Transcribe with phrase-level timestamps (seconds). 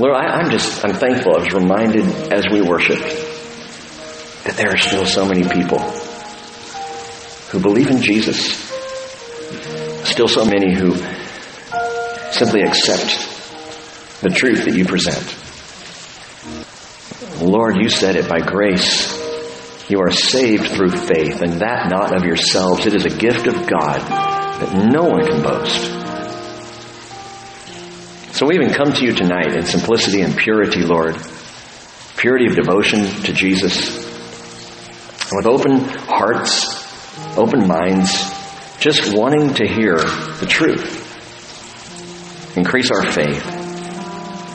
[0.00, 1.34] Lord, I, am just, I'm thankful.
[1.34, 3.02] I was reminded as we worshiped
[4.44, 5.80] that there are still so many people
[7.50, 8.56] who believe in Jesus.
[10.08, 10.94] Still so many who
[12.30, 15.34] simply accept the truth that you present.
[17.42, 19.16] Lord, you said it by grace.
[19.88, 22.86] You are saved through faith, and that not of yourselves.
[22.86, 25.97] It is a gift of God that no one can boast.
[28.38, 31.16] So we even come to you tonight in simplicity and purity, Lord.
[32.16, 33.96] Purity of devotion to Jesus.
[35.28, 38.12] And With open hearts, open minds,
[38.78, 41.04] just wanting to hear the truth.
[42.56, 43.44] Increase our faith.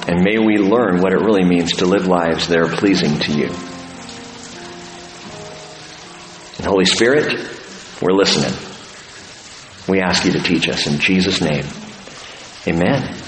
[0.08, 3.34] And may we learn what it really means to live lives that are pleasing to
[3.34, 3.48] you.
[6.58, 7.38] And Holy Spirit,
[8.02, 8.54] we're listening.
[9.90, 11.66] We ask you to teach us in Jesus' name.
[12.66, 13.23] Amen.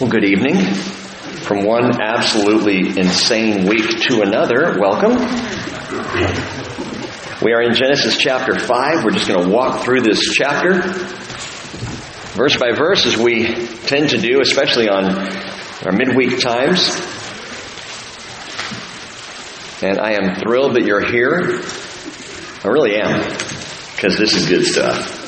[0.00, 0.56] Well, good evening.
[1.42, 5.12] From one absolutely insane week to another, welcome.
[7.42, 9.04] We are in Genesis chapter 5.
[9.04, 10.80] We're just going to walk through this chapter
[12.32, 16.88] verse by verse as we tend to do, especially on our midweek times.
[19.82, 21.60] And I am thrilled that you're here.
[22.64, 23.20] I really am,
[23.96, 25.18] because this is good stuff.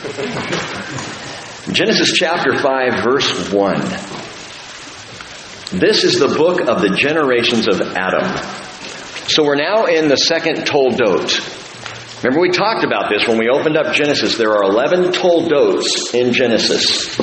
[1.71, 4.22] Genesis chapter 5, verse 1.
[5.73, 8.29] This is the book of the generations of Adam.
[9.29, 11.33] So we're now in the second Toldot.
[12.23, 14.37] Remember we talked about this when we opened up Genesis.
[14.37, 17.17] There are 11 Toldots in Genesis.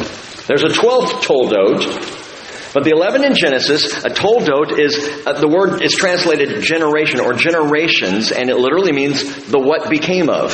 [0.48, 4.98] There's a 12th Toldot, but the 11 in Genesis, a Toldot is,
[5.28, 10.28] uh, the word is translated generation or generations, and it literally means the what became
[10.28, 10.54] of.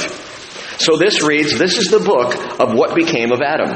[0.80, 3.70] So this reads, this is the book of what became of Adam.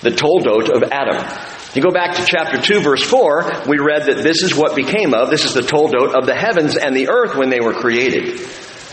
[0.00, 1.51] The Toldot of Adam.
[1.74, 5.14] You go back to chapter 2 verse 4, we read that this is what became
[5.14, 8.38] of, this is the toldot of the heavens and the earth when they were created.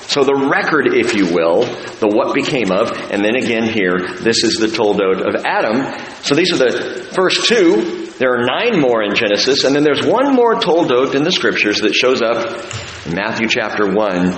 [0.07, 1.66] So the record, if you will,
[2.00, 5.94] the what became of, and then again here, this is the toldot of Adam.
[6.23, 8.07] So these are the first two.
[8.17, 11.81] There are nine more in Genesis, and then there's one more toldot in the scriptures
[11.81, 12.66] that shows up
[13.06, 14.31] in Matthew chapter 1,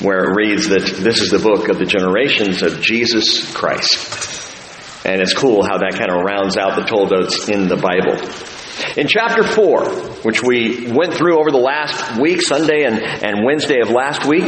[0.00, 4.43] where it reads that this is the book of the generations of Jesus Christ.
[5.04, 8.16] And it's cool how that kind of rounds out the Toldots in the Bible.
[8.96, 13.80] In chapter 4, which we went through over the last week, Sunday and, and Wednesday
[13.80, 14.44] of last week,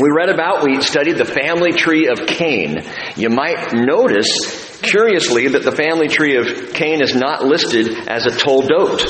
[0.00, 2.82] we read about, we studied the family tree of Cain.
[3.16, 8.30] You might notice, curiously, that the family tree of Cain is not listed as a
[8.30, 9.00] Toldot.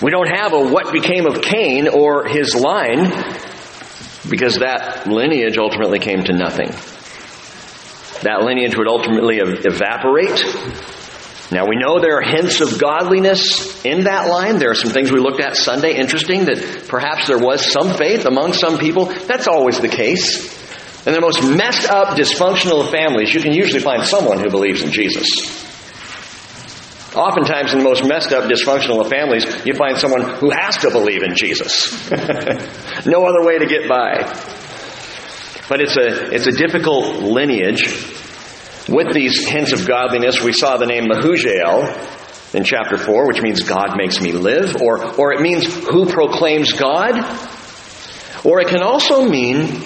[0.00, 3.10] We don't have a what became of Cain or his line
[4.28, 6.70] because that lineage ultimately came to nothing.
[8.22, 10.44] That lineage would ultimately evaporate.
[11.52, 14.58] Now we know there are hints of godliness in that line.
[14.58, 18.24] There are some things we looked at Sunday, interesting that perhaps there was some faith
[18.24, 19.06] among some people.
[19.06, 20.50] That's always the case.
[21.06, 24.92] In the most messed up, dysfunctional families, you can usually find someone who believes in
[24.92, 25.28] Jesus.
[27.14, 30.90] Oftentimes, in the most messed up, dysfunctional of families, you find someone who has to
[30.90, 31.92] believe in Jesus.
[33.04, 34.22] no other way to get by.
[35.72, 37.86] But it's a, it's a difficult lineage.
[38.90, 43.62] With these hints of godliness, we saw the name Mehujael in chapter 4, which means
[43.62, 47.14] God makes me live, or, or it means who proclaims God,
[48.44, 49.82] or it can also mean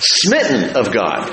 [0.00, 1.30] smitten of God.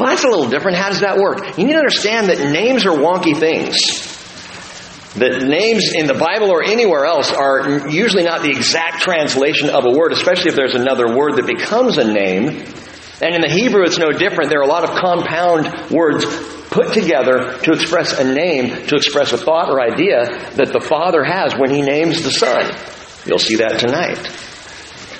[0.00, 0.78] Well, that's a little different.
[0.78, 1.58] How does that work?
[1.58, 4.11] You need to understand that names are wonky things
[5.14, 9.84] that names in the Bible or anywhere else are usually not the exact translation of
[9.84, 12.48] a word, especially if there's another word that becomes a name.
[13.20, 14.50] And in the Hebrew, it's no different.
[14.50, 16.24] There are a lot of compound words
[16.70, 21.22] put together to express a name, to express a thought or idea that the Father
[21.22, 22.74] has when He names the Son.
[23.26, 24.18] You'll see that tonight.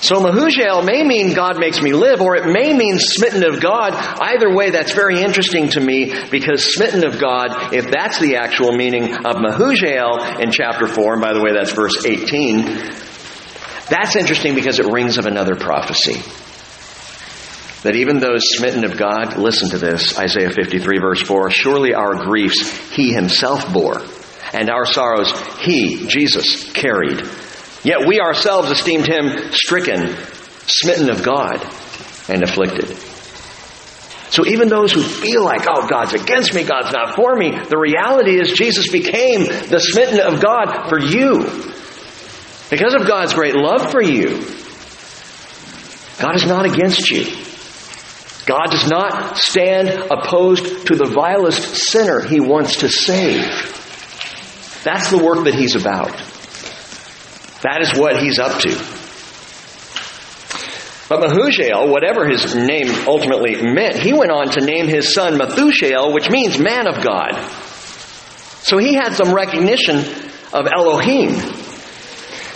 [0.02, 3.92] So Mehujael may mean God makes me live, or it may mean smitten of God.
[3.94, 8.72] Either way, that's very interesting to me because smitten of God, if that's the actual
[8.72, 12.64] meaning of Mehujael in chapter 4, and by the way, that's verse 18,
[13.88, 16.20] that's interesting because it rings of another prophecy.
[17.84, 22.16] That even those smitten of God, listen to this, Isaiah 53 verse 4, surely our
[22.16, 24.00] griefs he himself bore,
[24.52, 27.20] and our sorrows he, Jesus, carried.
[27.84, 30.16] Yet we ourselves esteemed him stricken,
[30.66, 31.60] smitten of God,
[32.28, 32.96] and afflicted.
[34.30, 37.78] So even those who feel like, oh, God's against me, God's not for me, the
[37.78, 41.44] reality is Jesus became the smitten of God for you.
[42.70, 44.46] Because of God's great love for you.
[46.18, 47.24] God is not against you.
[48.46, 53.44] God does not stand opposed to the vilest sinner he wants to save.
[54.82, 56.31] That's the work that he's about.
[57.62, 59.02] That is what he's up to.
[61.08, 66.14] But Mehujael, whatever his name ultimately meant, he went on to name his son Methushael,
[66.14, 67.36] which means man of God.
[68.62, 69.98] So he had some recognition
[70.52, 71.34] of Elohim.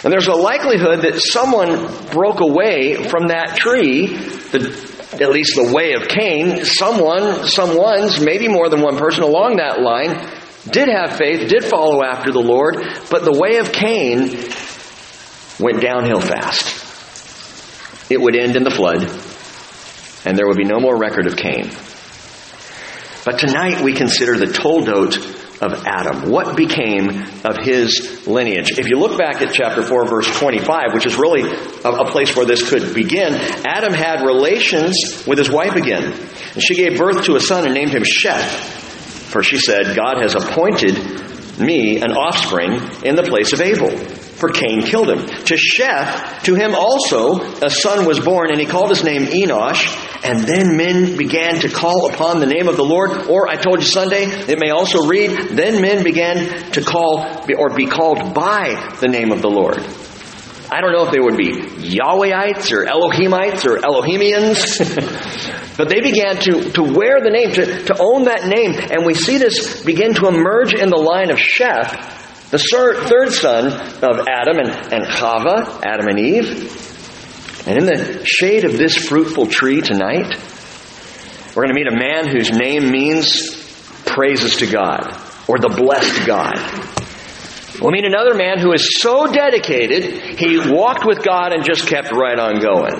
[0.03, 5.73] And there's a likelihood that someone broke away from that tree, the, at least the
[5.75, 6.65] way of Cain.
[6.65, 10.33] Someone, someone's, maybe more than one person along that line,
[10.71, 12.77] did have faith, did follow after the Lord,
[13.11, 14.31] but the way of Cain
[15.59, 16.85] went downhill fast.
[18.11, 19.03] It would end in the flood,
[20.25, 21.71] and there would be no more record of Cain.
[23.25, 25.17] But tonight we consider the toldot
[25.61, 26.31] of Adam.
[26.31, 27.09] What became
[27.45, 28.79] of his lineage?
[28.79, 32.47] If you look back at chapter 4, verse 25, which is really a, place where
[32.47, 33.35] this could begin,
[33.67, 36.05] Adam had relations with his wife again.
[36.53, 38.85] And she gave birth to a son and named him Sheth.
[39.33, 42.75] For she said, God has appointed me an offspring
[43.05, 43.91] in the place of Abel.
[44.37, 45.27] For Cain killed him.
[45.27, 50.05] To Sheth, to him also a son was born, and he called his name Enosh.
[50.23, 53.29] And then men began to call upon the name of the Lord.
[53.29, 57.75] Or I told you Sunday, it may also read, then men began to call or
[57.75, 59.79] be called by the name of the Lord.
[60.71, 61.53] I don't know if they would be
[61.97, 67.97] Yahwehites or Elohimites or Elohimians, but they began to, to wear the name, to, to
[68.01, 68.75] own that name.
[68.75, 72.16] And we see this begin to emerge in the line of Sheth,
[72.51, 77.67] the third son of Adam and, and Chava, Adam and Eve.
[77.67, 80.37] And in the shade of this fruitful tree tonight,
[81.55, 83.57] we're going to meet a man whose name means
[84.05, 86.55] praises to God or the blessed God.
[87.81, 92.13] We'll meet another man who is so dedicated, he walked with God and just kept
[92.13, 92.95] right on going.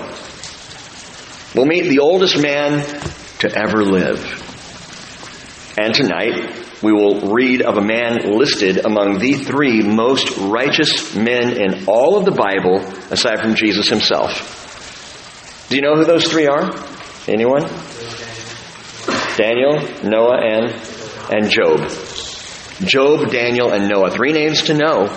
[1.55, 2.83] We'll meet the oldest man
[3.39, 4.19] to ever live.
[5.79, 11.57] And tonight, we will read of a man listed among the three most righteous men
[11.57, 12.77] in all of the Bible,
[13.11, 15.67] aside from Jesus himself.
[15.69, 16.69] Do you know who those three are?
[17.27, 17.63] Anyone?
[19.35, 20.71] Daniel, Noah, and,
[21.31, 21.89] and Job.
[22.81, 24.11] Job, Daniel, and Noah.
[24.11, 25.07] Three names to know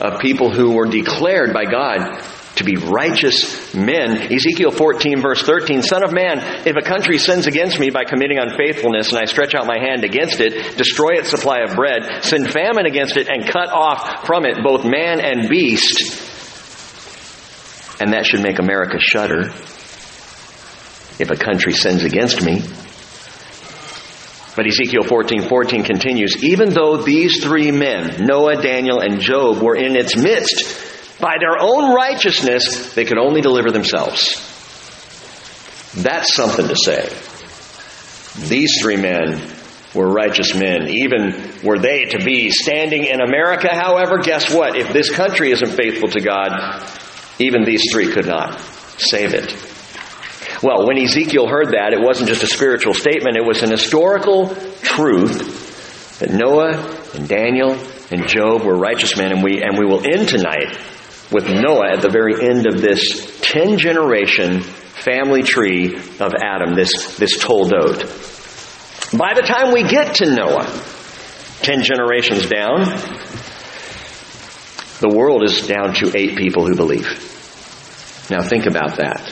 [0.00, 2.22] of people who were declared by God
[2.60, 4.32] to be righteous men.
[4.32, 8.38] Ezekiel 14 verse 13, Son of man, if a country sins against me by committing
[8.38, 12.50] unfaithfulness and I stretch out my hand against it, destroy its supply of bread, send
[12.50, 15.98] famine against it and cut off from it both man and beast,
[18.00, 19.48] and that should make America shudder
[21.18, 22.62] if a country sins against me.
[24.56, 29.76] But Ezekiel 14, 14 continues, even though these three men, Noah, Daniel, and Job, were
[29.76, 30.89] in its midst,
[31.20, 34.46] by their own righteousness, they could only deliver themselves.
[35.94, 37.08] That's something to say.
[38.48, 39.40] These three men
[39.94, 40.88] were righteous men.
[40.88, 44.76] Even were they to be standing in America, however, guess what?
[44.76, 46.88] If this country isn't faithful to God,
[47.38, 48.60] even these three could not
[48.98, 49.52] save it.
[50.62, 54.54] Well, when Ezekiel heard that, it wasn't just a spiritual statement, it was an historical
[54.82, 57.72] truth that Noah and Daniel
[58.10, 60.78] and Job were righteous men, and we, and we will end tonight
[61.30, 67.16] with Noah at the very end of this 10 generation family tree of Adam, this,
[67.16, 68.28] this toldot.
[69.16, 70.66] By the time we get to Noah,
[71.62, 72.80] 10 generations down,
[75.00, 77.06] the world is down to eight people who believe.
[78.30, 79.24] Now think about that.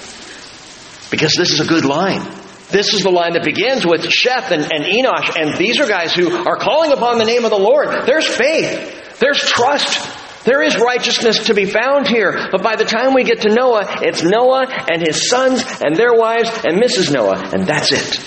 [1.10, 2.22] Because this is a good line.
[2.70, 6.12] This is the line that begins with Sheth and, and Enosh, and these are guys
[6.12, 8.06] who are calling upon the name of the Lord.
[8.06, 9.18] There's faith.
[9.18, 10.06] There's trust.
[10.48, 12.48] There is righteousness to be found here.
[12.50, 16.14] But by the time we get to Noah, it's Noah and his sons and their
[16.14, 17.12] wives and Mrs.
[17.12, 18.18] Noah, and that's it.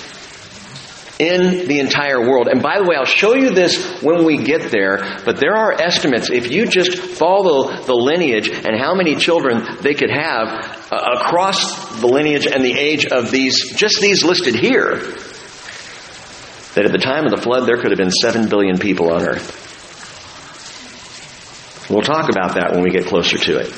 [1.18, 2.48] In the entire world.
[2.48, 5.74] And by the way, I'll show you this when we get there, but there are
[5.74, 6.30] estimates.
[6.30, 10.48] If you just follow the lineage and how many children they could have
[10.92, 14.98] uh, across the lineage and the age of these, just these listed here,
[16.76, 19.28] that at the time of the flood there could have been 7 billion people on
[19.28, 19.71] earth.
[21.92, 23.70] We'll talk about that when we get closer to it.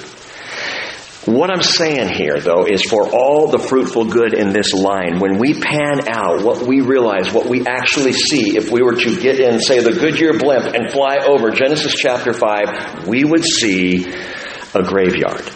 [1.26, 5.40] What I'm saying here, though, is for all the fruitful good in this line, when
[5.40, 9.40] we pan out what we realize, what we actually see, if we were to get
[9.40, 14.06] in, say, the Goodyear blimp and fly over Genesis chapter 5, we would see
[14.76, 15.50] a graveyard.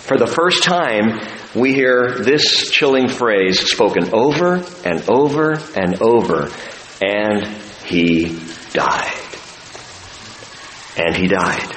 [0.00, 1.20] For the first time,
[1.54, 6.48] we hear this chilling phrase spoken over and over and over,
[7.02, 7.46] and
[7.84, 8.38] he
[8.72, 9.21] died
[10.96, 11.76] and he died.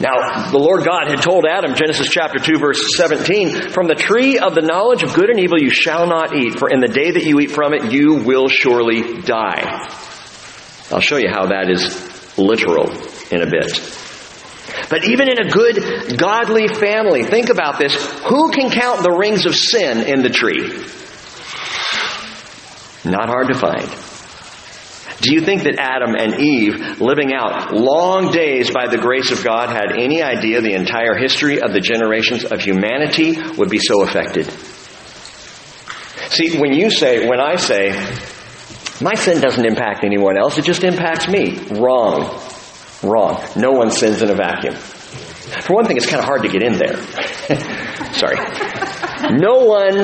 [0.00, 4.38] Now, the Lord God had told Adam, Genesis chapter 2 verse 17, from the tree
[4.38, 7.10] of the knowledge of good and evil you shall not eat, for in the day
[7.10, 9.88] that you eat from it you will surely die.
[10.90, 12.90] I'll show you how that is literal
[13.30, 13.78] in a bit.
[14.88, 17.94] But even in a good, godly family, think about this.
[18.22, 20.66] Who can count the rings of sin in the tree?
[23.04, 24.09] Not hard to find.
[25.20, 29.44] Do you think that Adam and Eve, living out long days by the grace of
[29.44, 34.02] God, had any idea the entire history of the generations of humanity would be so
[34.02, 34.50] affected?
[36.30, 37.90] See, when you say, when I say,
[39.02, 41.58] my sin doesn't impact anyone else, it just impacts me.
[41.70, 42.40] Wrong.
[43.02, 43.44] Wrong.
[43.56, 44.74] No one sins in a vacuum.
[44.74, 46.96] For one thing, it's kind of hard to get in there.
[48.14, 48.36] Sorry.
[49.38, 49.96] No one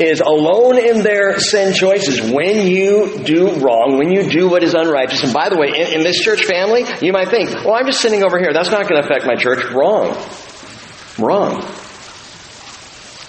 [0.00, 4.74] is alone in their sin choices when you do wrong, when you do what is
[4.74, 5.24] unrighteous.
[5.24, 8.00] And by the way, in, in this church family, you might think, well, I'm just
[8.00, 8.52] sitting over here.
[8.52, 9.64] That's not going to affect my church.
[9.72, 10.16] Wrong.
[11.18, 11.62] Wrong.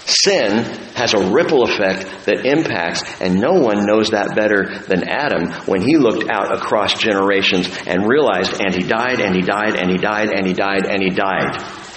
[0.06, 0.64] Sin
[0.94, 5.80] has a ripple effect that impacts, and no one knows that better than Adam when
[5.82, 9.98] he looked out across generations and realized, and he died, and he died, and he
[9.98, 11.89] died, and he died, and he died.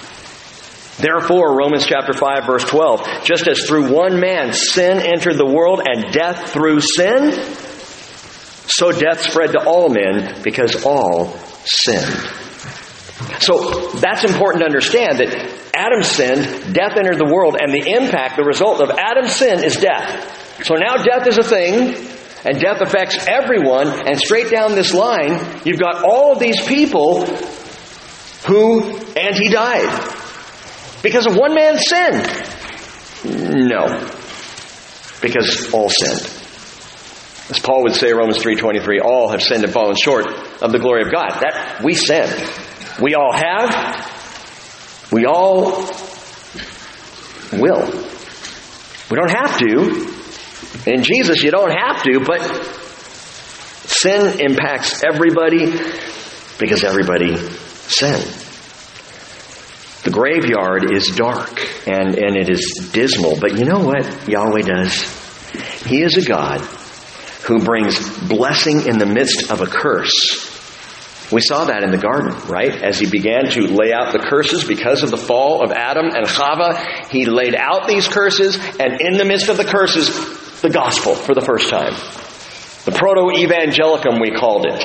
[0.98, 5.82] Therefore, Romans chapter 5 verse 12, just as through one man sin entered the world
[5.84, 7.32] and death through sin,
[8.68, 12.30] so death spread to all men because all sinned.
[13.40, 18.38] So that's important to understand that Adam sinned, death entered the world, and the impact,
[18.38, 20.64] the result of Adam's sin is death.
[20.64, 21.96] So now death is a thing,
[22.46, 27.26] and death affects everyone, and straight down this line, you've got all of these people
[28.46, 30.13] who, and he died.
[31.04, 32.24] Because of one man's sin?
[33.68, 34.10] No.
[35.22, 36.40] Because all sinned.
[37.50, 40.26] As Paul would say Romans 3.23, all have sinned and fallen short
[40.62, 41.30] of the glory of God.
[41.42, 42.28] That, we sin.
[43.02, 45.12] We all have.
[45.12, 45.92] We all
[47.52, 47.86] will.
[49.12, 50.14] We don't have to.
[50.88, 52.42] In Jesus, you don't have to, but
[53.86, 55.66] sin impacts everybody
[56.58, 58.43] because everybody sinned.
[60.04, 65.02] The graveyard is dark and, and it is dismal, but you know what Yahweh does?
[65.86, 66.60] He is a God
[67.46, 70.52] who brings blessing in the midst of a curse.
[71.32, 72.84] We saw that in the garden, right?
[72.84, 76.28] As he began to lay out the curses because of the fall of Adam and
[76.28, 80.10] Chava, he laid out these curses, and in the midst of the curses,
[80.62, 81.94] the gospel for the first time.
[82.86, 84.80] The protoevangelium, we called it.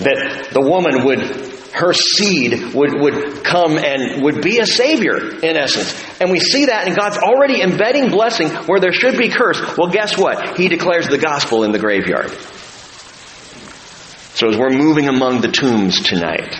[0.00, 5.56] That the woman would her seed would, would come and would be a savior, in
[5.56, 5.94] essence.
[6.20, 9.60] And we see that, and God's already embedding blessing where there should be curse.
[9.76, 10.58] Well, guess what?
[10.58, 12.30] He declares the gospel in the graveyard.
[14.34, 16.54] So as we're moving among the tombs tonight,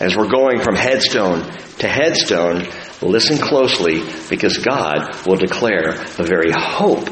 [0.00, 1.40] as we're going from headstone
[1.78, 2.66] to headstone,
[3.00, 7.08] listen closely because God will declare the very hope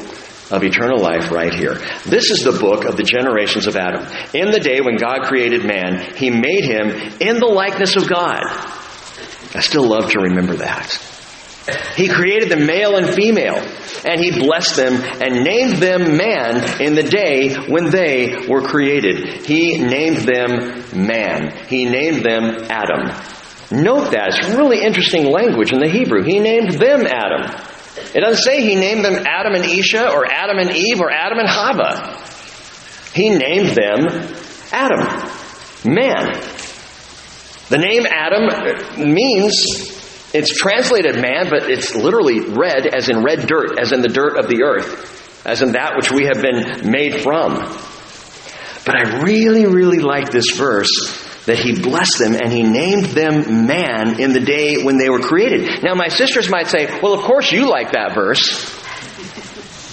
[0.53, 1.75] of eternal life right here.
[2.05, 4.05] This is the book of the generations of Adam.
[4.33, 8.43] In the day when God created man, he made him in the likeness of God.
[9.55, 11.09] I still love to remember that.
[11.95, 13.57] He created them male and female,
[14.05, 19.45] and he blessed them and named them man in the day when they were created.
[19.45, 21.65] He named them man.
[21.67, 23.07] He named them Adam.
[23.71, 24.37] Note that.
[24.37, 26.23] It's really interesting language in the Hebrew.
[26.23, 27.72] He named them Adam.
[27.95, 31.39] It doesn't say he named them Adam and Isha or Adam and Eve or Adam
[31.39, 32.19] and Hava.
[33.13, 34.07] He named them
[34.71, 35.05] Adam,
[35.85, 36.41] man.
[37.69, 39.93] The name Adam means
[40.33, 44.37] it's translated man, but it's literally red as in red dirt, as in the dirt
[44.37, 47.53] of the earth, as in that which we have been made from.
[48.85, 50.91] But I really, really like this verse
[51.45, 55.19] that he blessed them and he named them man in the day when they were
[55.19, 55.83] created.
[55.83, 58.63] Now, my sisters might say, well, of course you like that verse.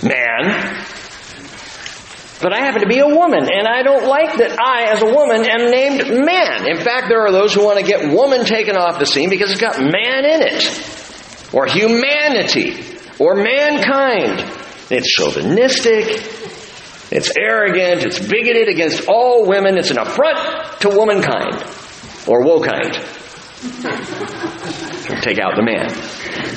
[0.02, 0.86] Man.
[2.40, 5.12] But I happen to be a woman, and I don't like that I, as a
[5.12, 6.70] woman, am named man.
[6.70, 9.50] In fact, there are those who want to get woman taken off the scene because
[9.50, 11.52] it's got man in it.
[11.52, 12.82] Or humanity.
[13.18, 14.40] Or mankind.
[14.88, 16.39] It's chauvinistic.
[17.10, 21.54] It's arrogant, it's bigoted against all women, it's an affront to womankind.
[22.26, 22.94] Or wokind.
[25.22, 25.90] Take out the man.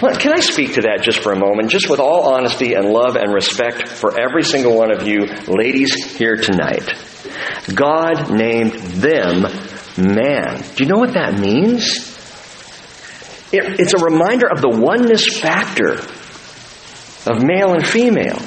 [0.01, 2.89] Well, can I speak to that just for a moment, just with all honesty and
[2.89, 6.93] love and respect for every single one of you ladies here tonight?
[7.73, 9.41] God named them
[9.97, 10.63] man.
[10.75, 12.11] Do you know what that means?
[13.51, 15.93] It, it's a reminder of the oneness factor
[17.29, 18.39] of male and female.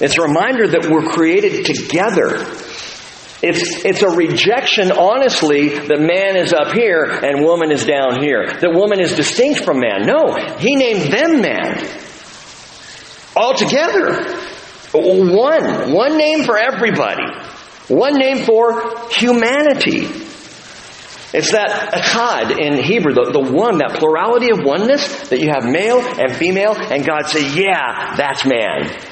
[0.00, 2.46] It's a reminder that we're created together.
[3.42, 8.46] It's, it's a rejection, honestly, that man is up here and woman is down here.
[8.46, 10.06] That woman is distinct from man.
[10.06, 11.86] No, he named them man.
[13.34, 14.24] Altogether.
[14.92, 15.92] One.
[15.92, 17.24] One name for everybody.
[17.88, 20.08] One name for humanity.
[21.32, 25.64] It's that echad in Hebrew, the, the one, that plurality of oneness that you have
[25.64, 29.09] male and female, and God say, yeah, that's man.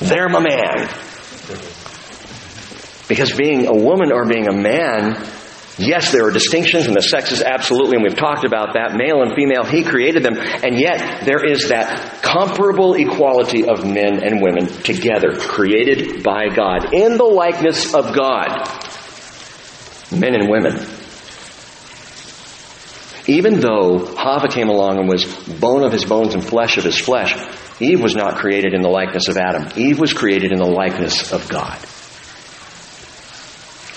[0.00, 0.88] They're my man.
[3.08, 5.24] Because being a woman or being a man,
[5.78, 8.96] yes, there are distinctions in the sexes, absolutely, and we've talked about that.
[8.96, 14.22] Male and female, He created them, and yet there is that comparable equality of men
[14.24, 18.68] and women together, created by God, in the likeness of God.
[20.10, 20.95] Men and women.
[23.28, 26.98] Even though Hava came along and was bone of his bones and flesh of his
[26.98, 27.34] flesh,
[27.80, 29.68] Eve was not created in the likeness of Adam.
[29.76, 31.78] Eve was created in the likeness of God.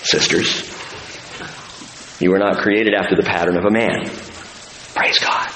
[0.02, 0.66] Sisters,
[2.20, 4.10] you were not created after the pattern of a man.
[4.94, 5.48] Praise God.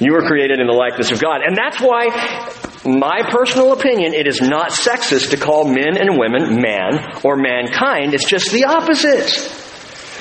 [0.00, 1.40] You were created in the likeness of God.
[1.46, 2.08] And that's why,
[2.84, 8.12] my personal opinion, it is not sexist to call men and women man or mankind.
[8.12, 9.65] It's just the opposite.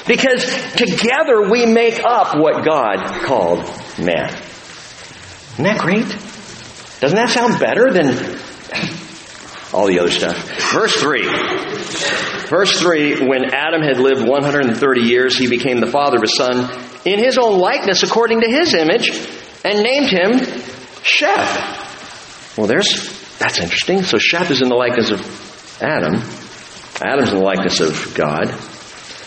[0.07, 3.59] Because together we make up what God called
[3.97, 4.29] man.
[5.53, 6.07] Isn't that great?
[6.99, 8.39] Doesn't that sound better than
[9.73, 10.37] all the other stuff?
[10.71, 11.23] Verse 3.
[12.47, 16.69] Verse 3 When Adam had lived 130 years, he became the father of a son
[17.05, 19.09] in his own likeness according to his image
[19.63, 20.31] and named him
[21.03, 22.57] Sheth.
[22.57, 24.03] Well, there's, that's interesting.
[24.03, 26.15] So Sheth is in the likeness of Adam.
[27.01, 28.53] Adam's in the likeness of God.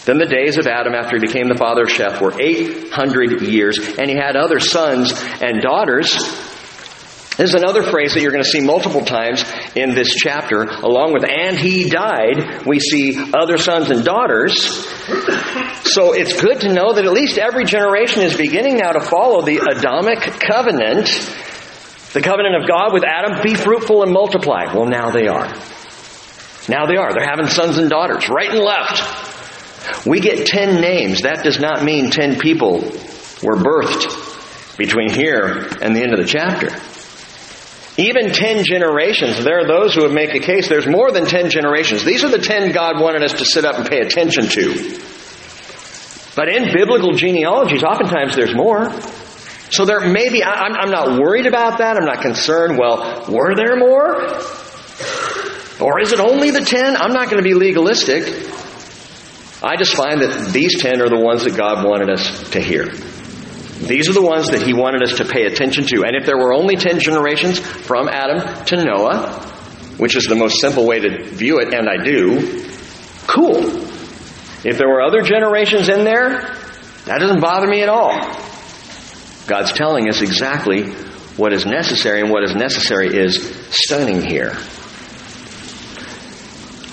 [0.09, 3.77] Then the days of Adam after he became the father of Sheth were 800 years,
[3.99, 5.12] and he had other sons
[5.43, 6.17] and daughters.
[7.37, 9.45] This is another phrase that you're going to see multiple times
[9.77, 10.62] in this chapter.
[10.62, 14.57] Along with, and he died, we see other sons and daughters.
[15.93, 19.43] So it's good to know that at least every generation is beginning now to follow
[19.43, 21.05] the Adamic covenant.
[22.15, 24.73] The covenant of God with Adam, be fruitful and multiply.
[24.73, 25.53] Well, now they are.
[26.67, 27.12] Now they are.
[27.12, 29.37] They're having sons and daughters, right and left.
[30.07, 31.23] We get 10 names.
[31.23, 32.81] That does not mean 10 people
[33.43, 36.69] were birthed between here and the end of the chapter.
[38.01, 41.51] Even 10 generations, there are those who would make a case there's more than 10
[41.51, 42.05] generations.
[42.05, 45.01] These are the 10 God wanted us to sit up and pay attention to.
[46.37, 48.93] But in biblical genealogies, oftentimes there's more.
[49.71, 51.97] So there may be, I'm, I'm not worried about that.
[51.97, 52.79] I'm not concerned.
[52.79, 54.14] Well, were there more?
[55.81, 56.97] Or is it only the 10?
[56.97, 58.25] I'm not going to be legalistic.
[59.62, 62.87] I just find that these 10 are the ones that God wanted us to hear.
[62.87, 66.05] These are the ones that He wanted us to pay attention to.
[66.05, 69.40] And if there were only 10 generations from Adam to Noah,
[69.97, 72.64] which is the most simple way to view it, and I do,
[73.27, 73.59] cool.
[74.64, 76.55] If there were other generations in there,
[77.07, 78.11] that doesn't bother me at all.
[79.47, 80.92] God's telling us exactly
[81.37, 84.57] what is necessary, and what is necessary is stunning here.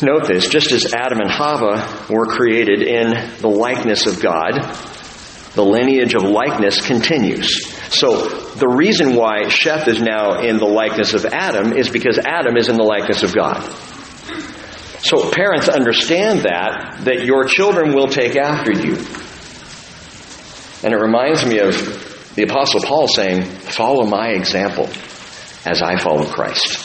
[0.01, 4.53] Note this, just as Adam and Hava were created in the likeness of God,
[5.53, 7.73] the lineage of likeness continues.
[7.93, 12.57] So, the reason why Sheth is now in the likeness of Adam is because Adam
[12.57, 13.61] is in the likeness of God.
[14.99, 18.97] So, parents understand that, that your children will take after you.
[20.83, 24.89] And it reminds me of the Apostle Paul saying, Follow my example
[25.65, 26.84] as I follow Christ.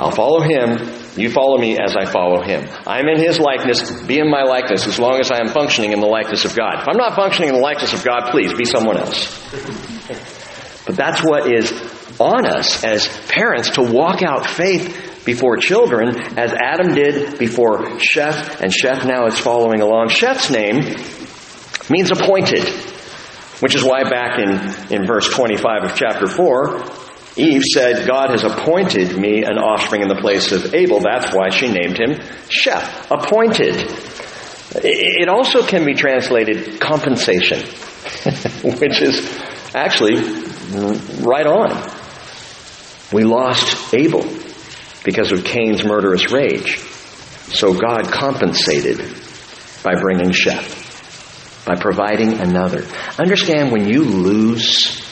[0.00, 2.68] I'll follow him you follow me as I follow him.
[2.86, 4.02] I'm in his likeness.
[4.02, 6.82] Be in my likeness as long as I am functioning in the likeness of God.
[6.82, 9.38] If I'm not functioning in the likeness of God, please be someone else.
[10.86, 11.70] But that's what is
[12.18, 18.60] on us as parents to walk out faith before children as Adam did before Sheth,
[18.60, 20.08] and Sheth now is following along.
[20.08, 20.78] Sheth's name
[21.90, 22.66] means appointed,
[23.60, 27.09] which is why back in, in verse 25 of chapter 4,
[27.40, 31.00] Eve said, God has appointed me an offspring in the place of Abel.
[31.00, 32.16] That's why she named him
[32.48, 33.74] Sheth, appointed.
[34.72, 37.60] It also can be translated compensation,
[38.78, 39.26] which is
[39.74, 40.16] actually
[41.22, 41.90] right on.
[43.12, 44.22] We lost Abel
[45.04, 46.78] because of Cain's murderous rage.
[46.78, 48.98] So God compensated
[49.82, 52.84] by bringing Sheth, by providing another.
[53.18, 55.09] Understand when you lose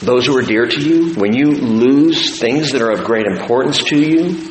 [0.00, 3.82] those who are dear to you, when you lose things that are of great importance
[3.84, 4.48] to you,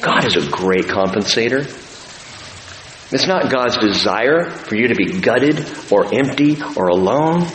[0.00, 1.66] God is a great compensator.
[3.12, 7.46] It's not God's desire for you to be gutted or empty or alone.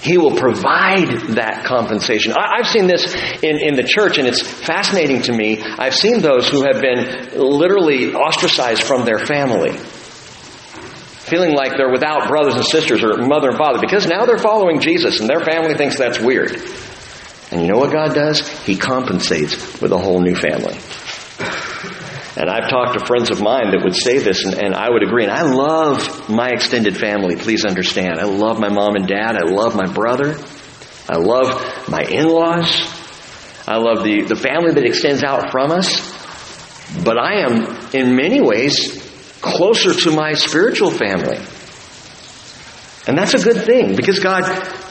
[0.00, 2.32] He will provide that compensation.
[2.32, 5.60] I, have seen this in, in the church, and it's fascinating to me.
[5.60, 9.72] I've seen those who have been literally ostracized from their family,
[11.28, 14.80] feeling like they're without brothers and sisters or mother and father, because now they're following
[14.80, 16.52] Jesus, and their family thinks that's weird.
[17.50, 18.46] And you know what God does?
[18.64, 20.78] He compensates with a whole new family.
[22.36, 25.02] And I've talked to friends of mine that would say this, and, and, I would
[25.02, 25.24] agree.
[25.24, 28.20] And I love my extended family, please understand.
[28.20, 29.36] I love my mom and dad.
[29.36, 30.38] I love my brother.
[31.08, 32.70] I love my in laws.
[33.66, 36.16] I love the, the family that extends out from us.
[37.02, 39.07] But I am, in many ways,
[39.40, 41.38] closer to my spiritual family.
[43.08, 44.42] And that's a good thing because God,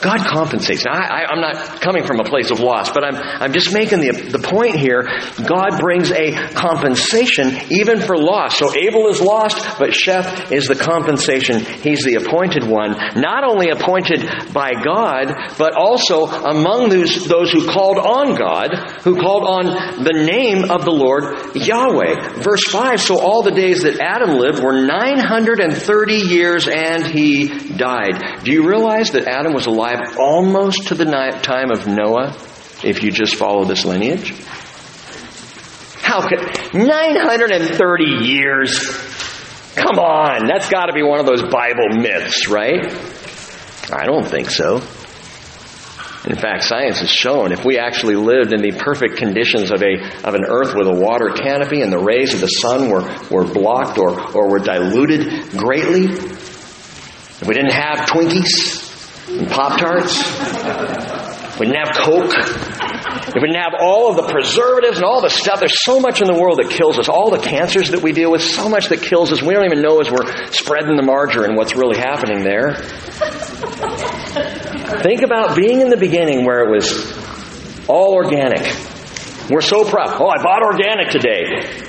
[0.02, 0.84] God compensates.
[0.86, 4.00] Now, I, am not coming from a place of loss, but I'm, I'm just making
[4.00, 5.04] the, the point here.
[5.46, 8.58] God brings a compensation even for loss.
[8.58, 11.60] So Abel is lost, but Sheth is the compensation.
[11.60, 12.98] He's the appointed one.
[13.22, 19.22] Not only appointed by God, but also among those, those who called on God, who
[19.22, 22.42] called on the name of the Lord Yahweh.
[22.42, 28.07] Verse 5 So all the days that Adam lived were 930 years and he died
[28.12, 28.44] died.
[28.44, 32.36] Do you realize that Adam was alive almost to the time of Noah
[32.84, 34.32] if you just follow this lineage?
[36.02, 38.88] How could 930 years?
[39.76, 42.86] Come on, that's got to be one of those Bible myths, right?
[43.92, 44.82] I don't think so.
[46.28, 50.28] In fact, science has shown if we actually lived in the perfect conditions of, a,
[50.28, 53.46] of an earth with a water canopy and the rays of the sun were, were
[53.46, 56.08] blocked or, or were diluted greatly,
[57.40, 60.18] if we didn't have Twinkies and Pop Tarts,
[61.60, 62.34] we didn't have Coke,
[63.28, 66.22] if we didn't have all of the preservatives and all the stuff, there's so much
[66.22, 67.10] in the world that kills us.
[67.10, 69.42] All the cancers that we deal with, so much that kills us.
[69.42, 72.76] We don't even know as we're spreading the margarine what's really happening there.
[75.04, 78.62] Think about being in the beginning where it was all organic.
[79.50, 80.18] We're so proud.
[80.20, 81.87] Oh, I bought organic today.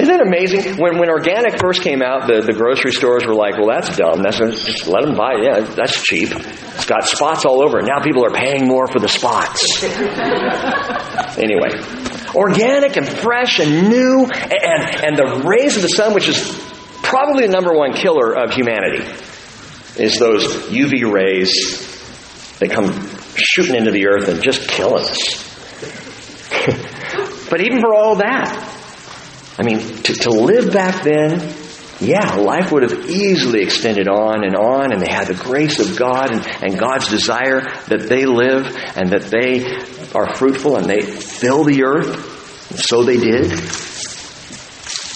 [0.00, 0.78] Isn't it amazing?
[0.78, 4.22] When, when organic first came out, the, the grocery stores were like, well, that's dumb.
[4.22, 5.44] That's just let them buy it.
[5.44, 6.30] Yeah, that's cheap.
[6.32, 7.82] It's got spots all over.
[7.82, 9.82] Now people are paying more for the spots.
[11.36, 11.76] anyway,
[12.34, 16.38] organic and fresh and new, and, and the rays of the sun, which is
[17.02, 19.04] probably the number one killer of humanity,
[19.98, 21.52] is those UV rays
[22.58, 22.90] that come
[23.36, 25.46] shooting into the earth and just killing us.
[27.50, 28.69] but even for all that,
[29.60, 31.54] I mean, to, to live back then,
[32.00, 35.98] yeah, life would have easily extended on and on, and they had the grace of
[35.98, 39.66] God and, and God's desire that they live and that they
[40.18, 42.70] are fruitful and they fill the earth.
[42.70, 43.50] And so they did.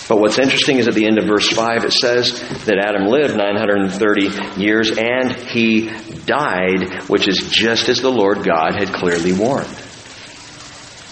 [0.07, 3.35] But what's interesting is at the end of verse 5 it says that Adam lived
[3.35, 5.89] 930 years and he
[6.27, 9.75] died, which is just as the Lord God had clearly warned.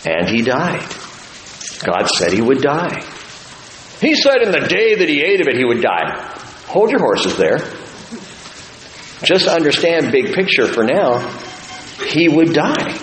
[0.05, 0.87] And he died.
[1.83, 3.01] God said he would die.
[4.03, 6.11] He said in the day that he ate of it, he would die.
[6.67, 7.59] Hold your horses there.
[9.23, 11.21] Just understand big picture for now.
[12.09, 12.99] He would die.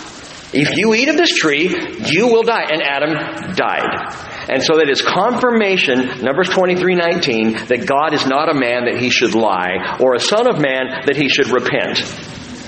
[0.52, 1.70] If you eat of this tree,
[2.08, 2.66] you will die.
[2.70, 4.50] And Adam died.
[4.50, 9.00] And so that is confirmation, Numbers 23 19, that God is not a man that
[9.00, 12.00] he should lie, or a son of man that he should repent.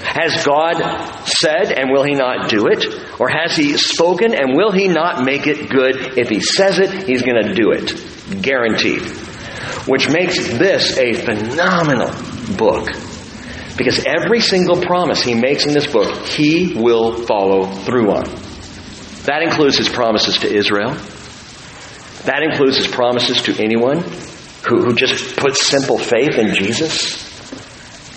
[0.04, 0.78] Has God
[1.26, 2.86] said and will he not do it?
[3.20, 6.18] Or has he spoken and will he not make it good?
[6.18, 8.11] If he says it, he's going to do it.
[8.42, 9.02] Guaranteed.
[9.88, 12.12] Which makes this a phenomenal
[12.56, 12.90] book.
[13.78, 18.26] Because every single promise he makes in this book, he will follow through on.
[19.26, 20.94] That includes his promises to Israel.
[22.26, 24.04] That includes his promises to anyone
[24.68, 27.30] who, who just puts simple faith in Jesus.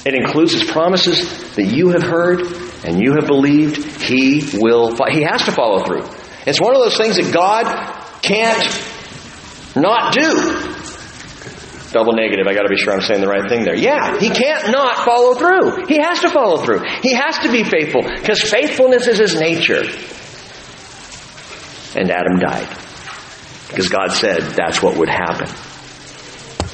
[0.04, 2.42] It includes his promises that you have heard
[2.84, 4.02] and you have believed.
[4.02, 6.06] He will, he has to follow through.
[6.46, 7.64] It's one of those things that God
[8.20, 8.62] can't
[9.76, 10.74] not do.
[11.92, 12.46] Double negative.
[12.48, 13.76] I got to be sure I'm saying the right thing there.
[13.76, 15.86] Yeah, he can't not follow through.
[15.86, 16.80] He has to follow through.
[17.02, 19.84] He has to be faithful because faithfulness is his nature.
[21.96, 22.68] And Adam died
[23.68, 25.48] because God said that's what would happen.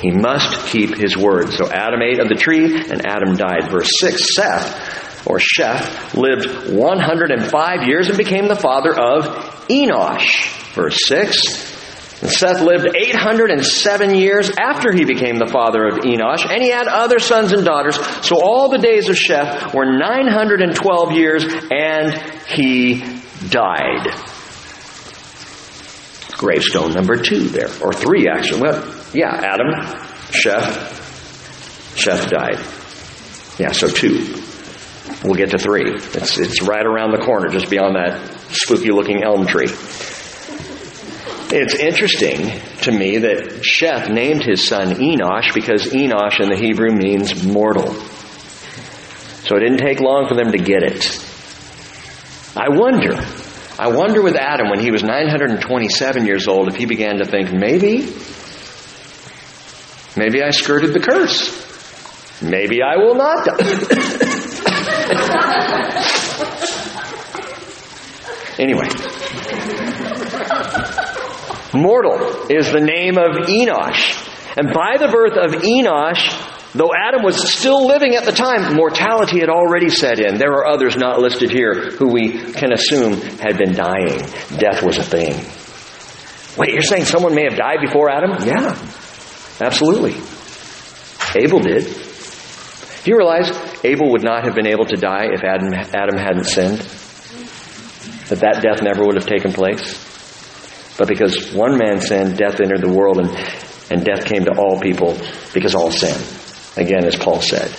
[0.00, 1.52] He must keep his word.
[1.52, 3.70] So Adam ate of the tree and Adam died.
[3.70, 9.24] Verse 6 Seth, or Sheth, lived 105 years and became the father of
[9.68, 10.48] Enosh.
[10.72, 11.69] Verse 6
[12.20, 16.86] and Seth lived 807 years after he became the father of Enosh, and he had
[16.86, 17.96] other sons and daughters.
[18.26, 22.12] So all the days of Sheth were 912 years, and
[22.46, 23.02] he
[23.48, 24.08] died.
[26.32, 28.62] Gravestone number two there, or three actually.
[28.62, 29.68] Well, yeah, Adam,
[30.30, 30.98] Sheth,
[31.96, 32.58] Sheth died.
[33.58, 34.42] Yeah, so two.
[35.24, 35.84] We'll get to three.
[35.86, 39.68] It's, it's right around the corner, just beyond that spooky looking elm tree.
[41.52, 46.92] It's interesting to me that Sheth named his son Enosh because Enosh in the Hebrew
[46.92, 47.92] means mortal.
[49.42, 51.26] So it didn't take long for them to get it.
[52.56, 53.16] I wonder,
[53.80, 57.52] I wonder with Adam when he was 927 years old if he began to think,
[57.52, 58.14] maybe,
[60.16, 61.68] maybe I skirted the curse.
[62.40, 63.48] Maybe I will not
[68.60, 68.88] anyway.
[71.74, 74.26] Mortal is the name of Enosh.
[74.56, 79.38] And by the birth of Enosh, though Adam was still living at the time, mortality
[79.38, 80.38] had already set in.
[80.38, 84.18] There are others not listed here who we can assume had been dying.
[84.58, 85.34] Death was a thing.
[86.58, 88.32] Wait, you're saying someone may have died before Adam?
[88.44, 88.74] Yeah,
[89.60, 90.14] absolutely.
[91.40, 91.84] Abel did.
[91.84, 93.50] Do you realize
[93.84, 96.78] Abel would not have been able to die if Adam, Adam hadn't sinned?
[98.28, 100.09] That that death never would have taken place?
[101.00, 103.30] But because one man sinned, death entered the world, and,
[103.90, 105.16] and death came to all people
[105.54, 106.14] because all sin.
[106.76, 107.70] Again, as Paul said.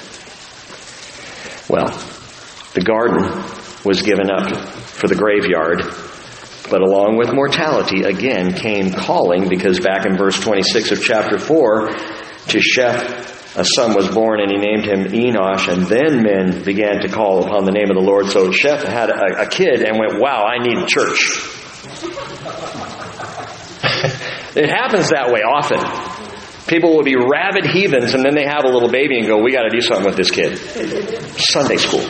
[1.70, 1.86] Well,
[2.74, 3.22] the garden
[3.86, 5.84] was given up for the graveyard,
[6.72, 11.90] but along with mortality, again came calling, because back in verse 26 of chapter 4,
[11.90, 17.02] to Sheth a son was born and he named him Enosh, and then men began
[17.02, 18.30] to call upon the name of the Lord.
[18.30, 21.60] So Sheth had a, a kid and went, Wow, I need church.
[24.56, 25.80] It happens that way often.
[26.68, 29.52] People will be rabid heathens and then they have a little baby and go, we
[29.52, 30.58] got to do something with this kid.
[31.38, 32.06] Sunday school.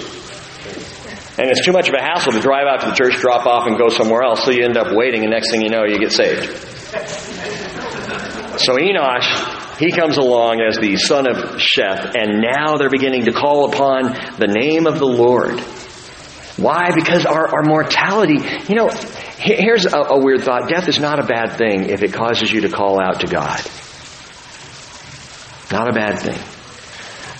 [1.37, 3.65] And it's too much of a hassle to drive out to the church, drop off,
[3.65, 5.97] and go somewhere else, so you end up waiting, and next thing you know, you
[5.97, 6.43] get saved.
[8.59, 13.31] So Enosh, he comes along as the son of Sheth, and now they're beginning to
[13.31, 15.57] call upon the name of the Lord.
[16.57, 16.91] Why?
[16.93, 18.89] Because our, our mortality, you know,
[19.41, 20.69] Here's a, a weird thought.
[20.69, 23.59] Death is not a bad thing if it causes you to call out to God.
[25.71, 26.37] Not a bad thing.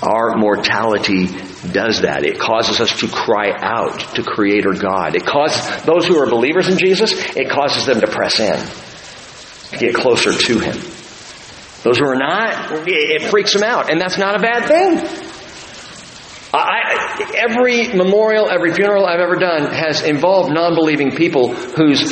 [0.02, 1.28] Our mortality
[1.72, 2.26] does that.
[2.26, 5.16] It causes us to cry out to Creator God.
[5.16, 8.58] It causes those who are believers in Jesus, it causes them to press in,
[9.78, 10.76] get closer to Him.
[11.84, 13.92] Those who are not, it freaks them out.
[13.92, 15.31] And that's not a bad thing.
[16.54, 22.12] I, every memorial, every funeral I've ever done has involved non believing people whose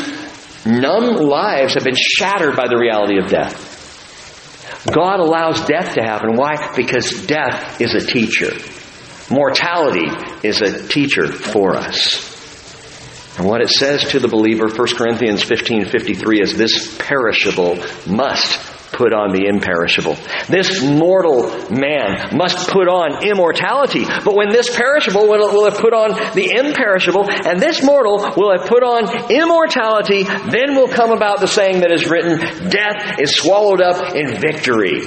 [0.65, 3.67] numb lives have been shattered by the reality of death.
[4.93, 6.35] God allows death to happen.
[6.37, 6.73] Why?
[6.75, 8.51] Because death is a teacher.
[9.29, 10.07] Mortality
[10.43, 12.29] is a teacher for us.
[13.37, 18.78] And what it says to the believer, 1 Corinthians 15 53, is this perishable must
[18.91, 20.17] put on the imperishable.
[20.47, 24.05] This mortal man must put on immortality.
[24.05, 28.67] But when this perishable will, have put on the imperishable, and this mortal will have
[28.67, 33.81] put on immortality, then will come about the saying that is written, Death is swallowed
[33.81, 35.01] up in victory.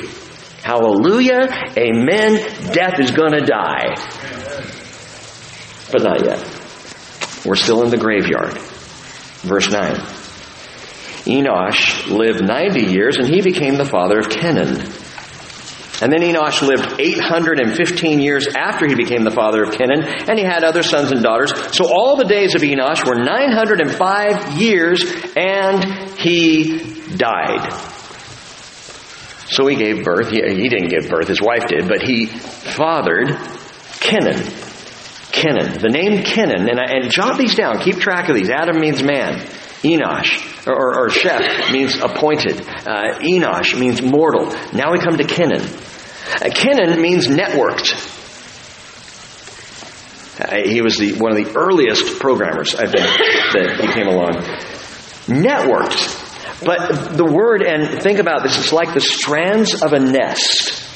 [0.63, 1.49] Hallelujah.
[1.77, 2.37] Amen.
[2.73, 3.95] Death is going to die.
[5.91, 6.39] But not yet.
[7.45, 8.57] We're still in the graveyard.
[9.43, 10.22] Verse 9.
[11.25, 14.93] Enosh lived 90 years and he became the father of Kenan.
[16.03, 20.45] And then Enosh lived 815 years after he became the father of Kenan, and he
[20.45, 21.53] had other sons and daughters.
[21.77, 25.05] So all the days of Enosh were 905 years,
[25.37, 26.79] and he
[27.15, 27.73] died.
[29.47, 30.31] So he gave birth.
[30.31, 33.39] He, he didn't give birth, his wife did, but he fathered
[34.01, 34.43] Kenan.
[35.31, 35.79] Kenan.
[35.79, 38.51] The name Kenan, and, and jot these down, keep track of these.
[38.51, 39.47] Adam means man.
[39.83, 42.61] Enosh, or, or, or means appointed.
[42.61, 44.47] Uh, Enosh means mortal.
[44.73, 45.63] Now we come to Kenan.
[45.63, 48.11] Uh, Kenan means networked.
[50.41, 53.07] Uh, he was the, one of the earliest programmers, I think,
[53.55, 54.33] that he came along.
[55.27, 56.65] Networked.
[56.65, 60.92] But the word, and think about this, it's like the strands of a nest.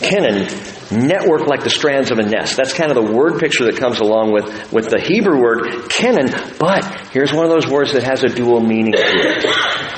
[0.00, 0.48] Kenan
[0.90, 2.56] network like the strands of a nest.
[2.56, 6.28] That's kind of the word picture that comes along with, with the Hebrew word kenan.
[6.58, 9.44] But here's one of those words that has a dual meaning to it.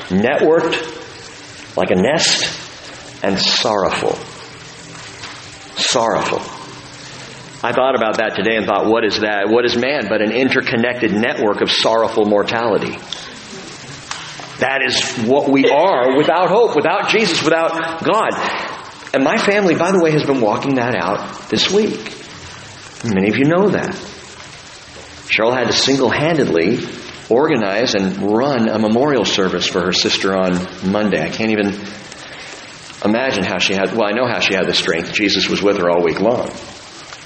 [0.09, 4.15] Networked like a nest and sorrowful.
[5.77, 6.39] Sorrowful.
[7.63, 9.47] I thought about that today and thought, what is that?
[9.47, 12.97] What is man but an interconnected network of sorrowful mortality?
[14.59, 18.31] That is what we are without hope, without Jesus, without God.
[19.13, 22.17] And my family, by the way, has been walking that out this week.
[23.03, 23.93] Many of you know that.
[25.27, 26.79] Cheryl had to single handedly
[27.29, 30.53] organize and run a memorial service for her sister on
[30.91, 31.21] Monday.
[31.21, 31.79] I can't even
[33.03, 35.13] imagine how she had, well, I know how she had the strength.
[35.13, 36.51] Jesus was with her all week long.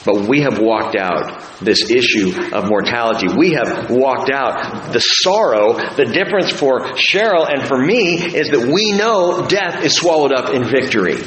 [0.05, 3.27] But we have walked out this issue of mortality.
[3.35, 5.73] We have walked out the sorrow.
[5.73, 10.53] The difference for Cheryl and for me is that we know death is swallowed up
[10.53, 11.17] in victory.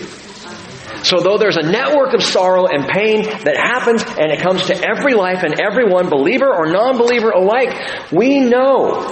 [1.04, 4.74] So though there's a network of sorrow and pain that happens and it comes to
[4.74, 9.08] every life and everyone, believer or non-believer alike, we know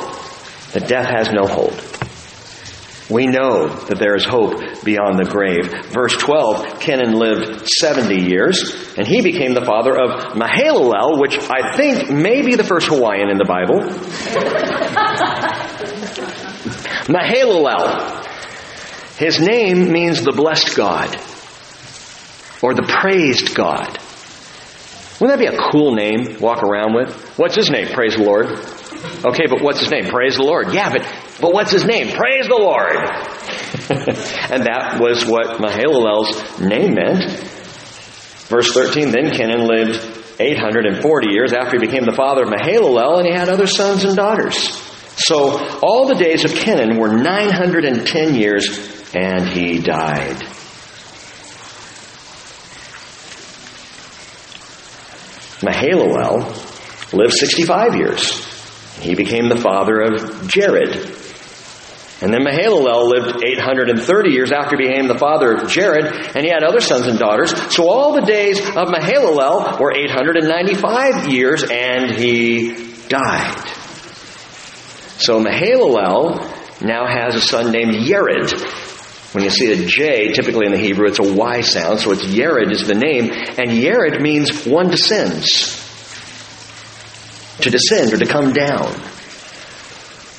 [0.73, 1.81] that death has no hold.
[3.09, 5.71] We know that there is hope beyond the grave.
[5.93, 11.77] Verse 12, Kenan lived 70 years, and he became the father of Mahalalel, which I
[11.77, 13.79] think may be the first Hawaiian in the Bible.
[17.07, 18.25] Mahalalel.
[19.19, 21.17] His name means the blessed God,
[22.67, 23.97] or the praised God.
[25.21, 27.15] Wouldn't that be a cool name to walk around with?
[27.39, 27.95] What's his name?
[27.95, 28.47] Praise the Lord.
[29.25, 30.07] Okay, but what's his name?
[30.07, 30.75] Praise the Lord.
[30.75, 31.03] Yeah, but
[31.41, 32.09] but what's his name?
[32.17, 32.91] Praise the Lord.
[34.51, 37.39] and that was what Mahalalel's name meant.
[38.49, 43.27] Verse 13, then Kenan lived 840 years after he became the father of Mahalalel, and
[43.29, 44.57] he had other sons and daughters.
[45.17, 50.56] So all the days of Kenan were 910 years, and he died.
[55.61, 58.45] Mahalalel lived 65 years.
[59.01, 61.17] He became the father of Jared.
[62.23, 66.49] And then Mahalalel lived 830 years after he became the father of Jared, and he
[66.51, 67.53] had other sons and daughters.
[67.75, 73.69] So all the days of Mahalalel were 895 years, and he died.
[75.19, 76.41] So Mahalalel
[76.81, 78.86] now has a son named Yared.
[79.37, 82.25] When you see a J, typically in the Hebrew, it's a Y sound, so it's
[82.25, 85.77] Yared is the name, and Yared means one descends.
[87.61, 88.99] To descend or to come down.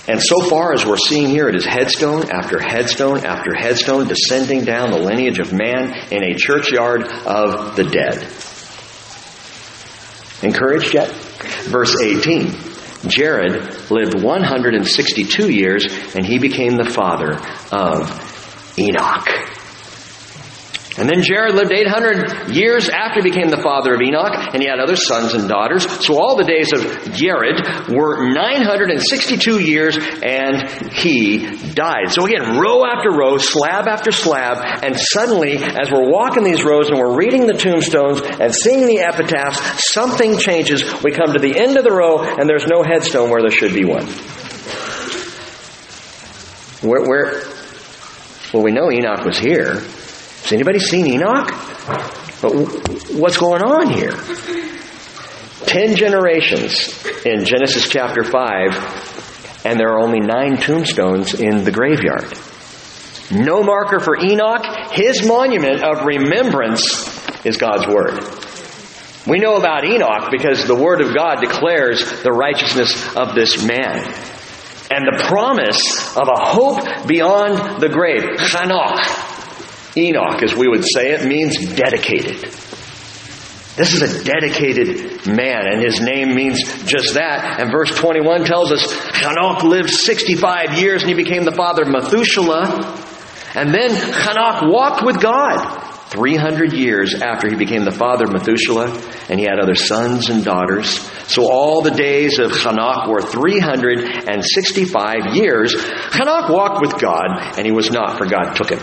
[0.07, 4.65] And so far as we're seeing here, it is headstone after headstone after headstone descending
[4.65, 8.23] down the lineage of man in a churchyard of the dead.
[10.41, 11.11] Encouraged yet?
[11.65, 12.51] Verse 18.
[13.07, 17.35] Jared lived 162 years and he became the father
[17.71, 18.33] of
[18.77, 19.27] Enoch.
[20.97, 24.67] And then Jared lived 800 years after he became the father of Enoch, and he
[24.67, 25.85] had other sons and daughters.
[26.03, 27.61] So all the days of Jared
[27.93, 32.09] were 962 years, and he died.
[32.09, 36.89] So again, row after row, slab after slab, and suddenly, as we're walking these rows
[36.89, 40.81] and we're reading the tombstones and seeing the epitaphs, something changes.
[41.03, 43.75] We come to the end of the row, and there's no headstone where there should
[43.75, 44.07] be one.
[46.81, 47.56] Where, where
[48.53, 49.73] well, we know Enoch was here.
[49.73, 51.49] Has anybody seen Enoch?
[52.41, 52.53] But
[53.11, 54.13] what's going on here?
[55.65, 62.37] Ten generations in Genesis chapter 5, and there are only nine tombstones in the graveyard.
[63.31, 64.93] No marker for Enoch.
[64.93, 68.23] His monument of remembrance is God's Word.
[69.27, 74.36] We know about Enoch because the Word of God declares the righteousness of this man.
[74.89, 78.23] And the promise of a hope beyond the grave.
[78.39, 79.35] Chanok.
[79.97, 82.41] Enoch, as we would say it, means dedicated.
[83.75, 87.59] This is a dedicated man, and his name means just that.
[87.59, 91.89] And verse 21 tells us Hanok lived 65 years and he became the father of
[91.89, 93.03] Methuselah.
[93.55, 98.89] And then Hanok walked with God 300 years after he became the father of Methuselah,
[99.29, 100.99] and he had other sons and daughters.
[101.27, 105.75] So all the days of Hanok were 365 years.
[105.75, 108.79] Hanok walked with God, and he was not, for God took him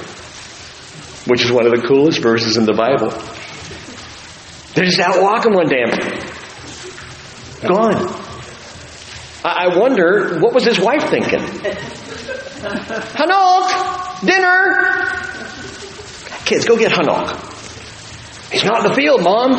[1.27, 3.11] which is one of the coolest verses in the Bible.
[4.75, 5.85] They're just out walking one day
[7.67, 8.23] gone.
[9.47, 11.41] I wonder, what was his wife thinking?
[13.17, 15.34] Hanok, dinner!
[16.45, 17.53] Kids, go get Hanok.
[18.53, 19.53] He's not in the field, Mom.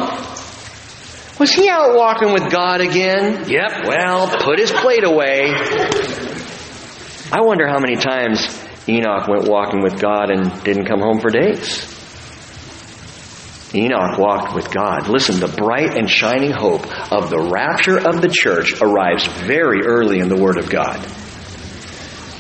[1.40, 3.50] Was he out walking with God again?
[3.50, 5.52] Yep, well, put his plate away.
[7.32, 8.48] I wonder how many times
[8.88, 11.92] Enoch went walking with God and didn't come home for days.
[13.74, 15.10] Enoch walked with God.
[15.10, 20.20] Listen, the bright and shining hope of the rapture of the church arrives very early
[20.20, 20.98] in the Word of God.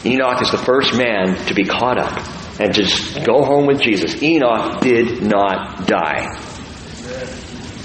[0.05, 4.21] Enoch is the first man to be caught up and just go home with Jesus.
[4.21, 6.25] Enoch did not die.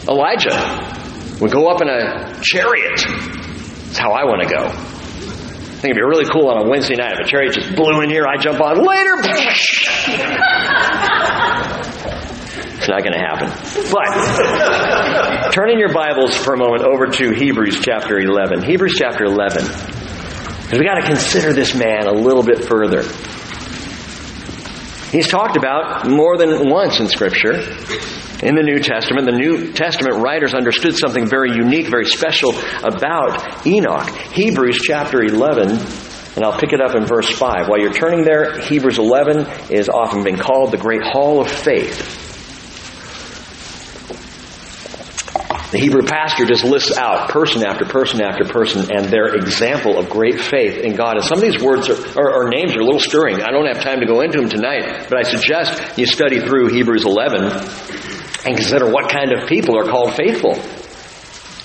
[0.09, 3.01] Elijah would go up in a chariot.
[3.01, 4.67] That's how I want to go.
[4.67, 8.03] I think it'd be really cool on a Wednesday night if a chariot just blew
[8.03, 9.17] in here, I jump on later.
[12.77, 13.49] it's not going to happen.
[13.91, 18.63] But turning your Bibles for a moment over to Hebrews chapter 11.
[18.63, 19.65] Hebrews chapter 11.
[19.65, 23.03] Because we got to consider this man a little bit further.
[25.11, 27.55] He's talked about more than once in Scripture.
[28.43, 32.55] in the New Testament, the New Testament writers understood something very unique, very special
[32.85, 34.09] about Enoch.
[34.33, 37.69] Hebrews chapter 11, and I'll pick it up in verse 5.
[37.69, 42.20] While you're turning there, Hebrews 11 is often been called the Great Hall of Faith.
[45.71, 50.11] The Hebrew pastor just lists out person after person after person and their example of
[50.11, 51.17] great faith in God.
[51.17, 53.41] And some of these words are, or, names are a little stirring.
[53.41, 56.71] I don't have time to go into them tonight, but I suggest you study through
[56.71, 57.45] Hebrews 11
[58.47, 60.55] and consider what kind of people are called faithful.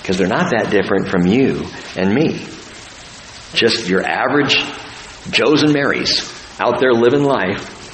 [0.02, 2.46] Because they're not that different from you and me.
[3.54, 4.56] Just your average
[5.32, 7.85] Joes and Marys out there living life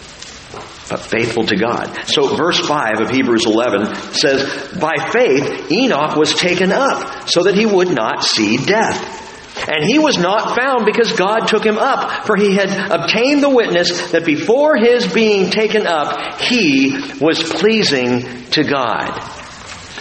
[0.98, 1.96] faithful to God.
[2.08, 7.56] So verse 5 of Hebrews 11 says, By faith Enoch was taken up so that
[7.56, 9.20] he would not see death.
[9.68, 13.50] And he was not found because God took him up, for he had obtained the
[13.50, 19.12] witness that before his being taken up, he was pleasing to God.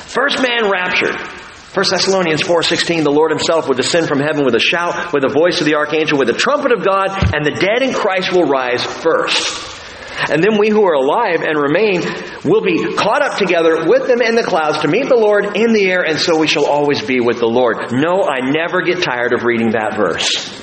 [0.07, 1.17] First man raptured.
[1.73, 5.29] 1 Thessalonians 4:16 the Lord himself will descend from heaven with a shout with the
[5.29, 8.43] voice of the archangel with the trumpet of God and the dead in Christ will
[8.43, 9.80] rise first.
[10.29, 12.03] And then we who are alive and remain
[12.45, 15.73] will be caught up together with them in the clouds to meet the Lord in
[15.73, 17.93] the air, and so we shall always be with the Lord.
[17.93, 20.61] No, I never get tired of reading that verse.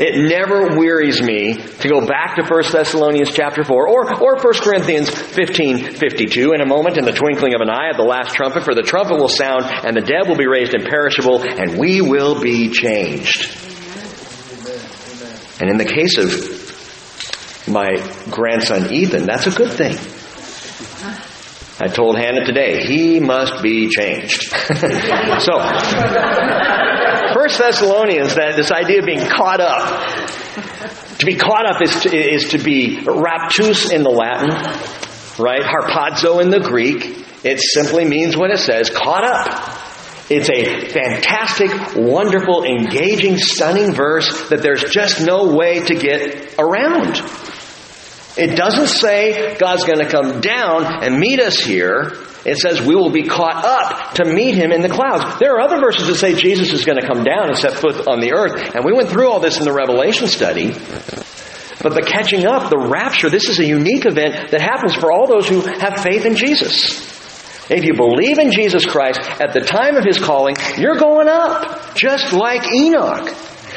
[0.00, 4.54] It never wearies me to go back to 1 Thessalonians chapter 4 or, or 1
[4.62, 6.52] Corinthians 15, 52.
[6.52, 8.82] In a moment, in the twinkling of an eye at the last trumpet, for the
[8.82, 13.50] trumpet will sound and the dead will be raised imperishable and we will be changed.
[15.60, 16.57] And in the case of
[17.68, 17.96] my
[18.30, 19.96] grandson Ethan, that's a good thing.
[21.80, 24.42] I told Hannah today, he must be changed.
[24.50, 25.60] so,
[27.34, 31.18] First Thessalonians, that this idea of being caught up.
[31.18, 34.50] To be caught up is to, is to be raptus in the Latin,
[35.38, 35.62] right?
[35.62, 37.26] Harpazo in the Greek.
[37.44, 39.78] It simply means what it says, caught up.
[40.30, 47.16] It's a fantastic, wonderful, engaging, stunning verse that there's just no way to get around.
[48.38, 52.12] It doesn't say God's going to come down and meet us here.
[52.44, 55.40] It says we will be caught up to meet him in the clouds.
[55.40, 58.06] There are other verses that say Jesus is going to come down and set foot
[58.06, 58.74] on the earth.
[58.74, 60.72] And we went through all this in the Revelation study.
[61.82, 65.26] But the catching up, the rapture, this is a unique event that happens for all
[65.26, 67.06] those who have faith in Jesus.
[67.70, 71.94] If you believe in Jesus Christ at the time of his calling, you're going up,
[71.96, 73.34] just like Enoch.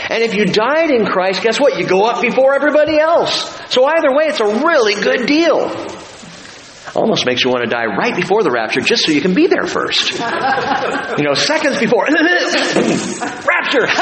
[0.10, 1.78] And if you died in Christ, guess what?
[1.78, 3.50] You go up before everybody else.
[3.70, 5.70] So either way, it's a really good deal.
[6.94, 9.48] Almost makes you want to die right before the rapture just so you can be
[9.48, 10.12] there first.
[10.12, 12.06] You know, seconds before.
[13.48, 13.88] rapture!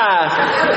[0.00, 0.69] Ha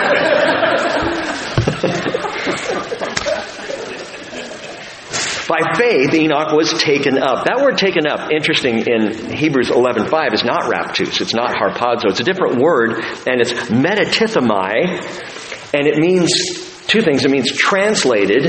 [5.48, 7.46] By faith, Enoch was taken up.
[7.46, 11.20] That word taken up, interesting in Hebrews 11.5, is not raptus.
[11.20, 12.06] It's not harpazo.
[12.06, 15.04] It's a different word, and it's metatithemi,
[15.74, 16.32] and it means
[16.88, 17.26] two things.
[17.26, 18.46] It means translated,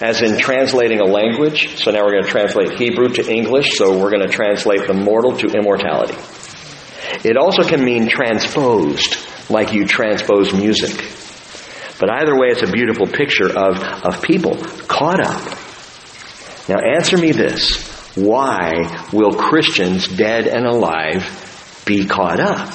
[0.00, 1.76] as in translating a language.
[1.76, 4.94] So now we're going to translate Hebrew to English, so we're going to translate the
[4.94, 6.16] mortal to immortality.
[7.22, 9.16] It also can mean transposed,
[9.50, 10.96] like you transpose music.
[12.00, 14.56] But either way, it's a beautiful picture of, of people
[14.88, 15.67] caught up
[16.68, 17.86] now answer me this.
[18.14, 22.74] Why will Christians, dead and alive, be caught up?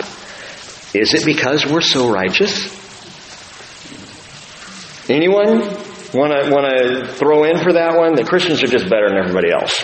[0.95, 2.71] Is it because we're so righteous?
[5.09, 5.59] Anyone
[6.13, 8.15] want to want to throw in for that one?
[8.15, 9.81] The Christians are just better than everybody else.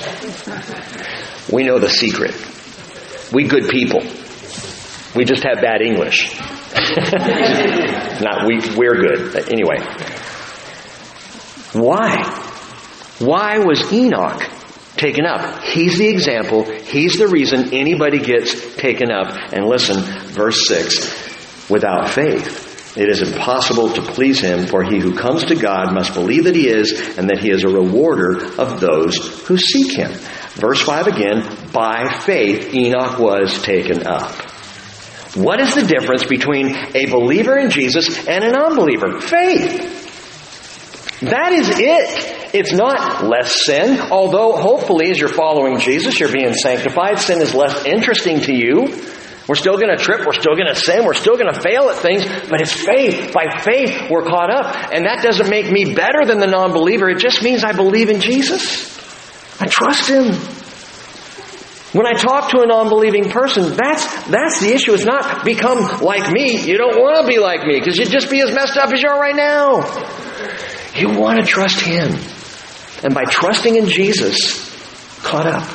[1.52, 2.34] We know the secret.
[3.34, 4.02] We good people.
[5.16, 6.36] We just have bad English.
[8.22, 8.60] Not we.
[8.78, 9.52] We're good.
[9.52, 9.80] Anyway,
[11.74, 12.49] why?
[13.20, 14.42] Why was Enoch
[14.96, 15.62] taken up?
[15.64, 16.64] He's the example.
[16.64, 19.54] He's the reason anybody gets taken up.
[19.54, 20.02] And listen,
[20.32, 25.56] verse 6 without faith, it is impossible to please him, for he who comes to
[25.56, 29.58] God must believe that he is, and that he is a rewarder of those who
[29.58, 30.12] seek him.
[30.54, 34.32] Verse 5 again, by faith Enoch was taken up.
[35.36, 39.22] What is the difference between a believer in Jesus and an unbeliever?
[39.22, 39.99] Faith.
[41.22, 42.56] That is it.
[42.56, 47.20] It's not less sin, although hopefully as you're following Jesus, you're being sanctified.
[47.20, 49.04] Sin is less interesting to you.
[49.48, 50.26] We're still going to trip.
[50.26, 51.04] We're still going to sin.
[51.06, 52.24] We're still going to fail at things.
[52.24, 53.34] But it's faith.
[53.34, 54.94] By faith, we're caught up.
[54.94, 57.10] And that doesn't make me better than the non-believer.
[57.10, 58.96] It just means I believe in Jesus.
[59.60, 60.34] I trust Him.
[61.92, 64.94] When I talk to a non-believing person, that's, that's the issue.
[64.94, 66.64] It's not become like me.
[66.64, 69.02] You don't want to be like me because you'd just be as messed up as
[69.02, 70.29] you are right now.
[71.00, 72.14] You want to trust Him.
[73.04, 74.70] And by trusting in Jesus,
[75.24, 75.68] caught up.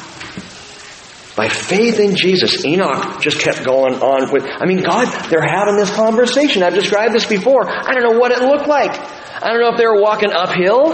[1.36, 5.76] By faith in Jesus, Enoch just kept going on with, I mean, God, they're having
[5.76, 6.62] this conversation.
[6.62, 7.68] I've described this before.
[7.68, 8.92] I don't know what it looked like.
[8.92, 10.92] I don't know if they were walking uphill,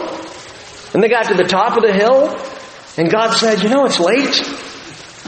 [0.95, 2.35] and they got to the top of the hill,
[2.97, 4.41] and God said, you know, it's late.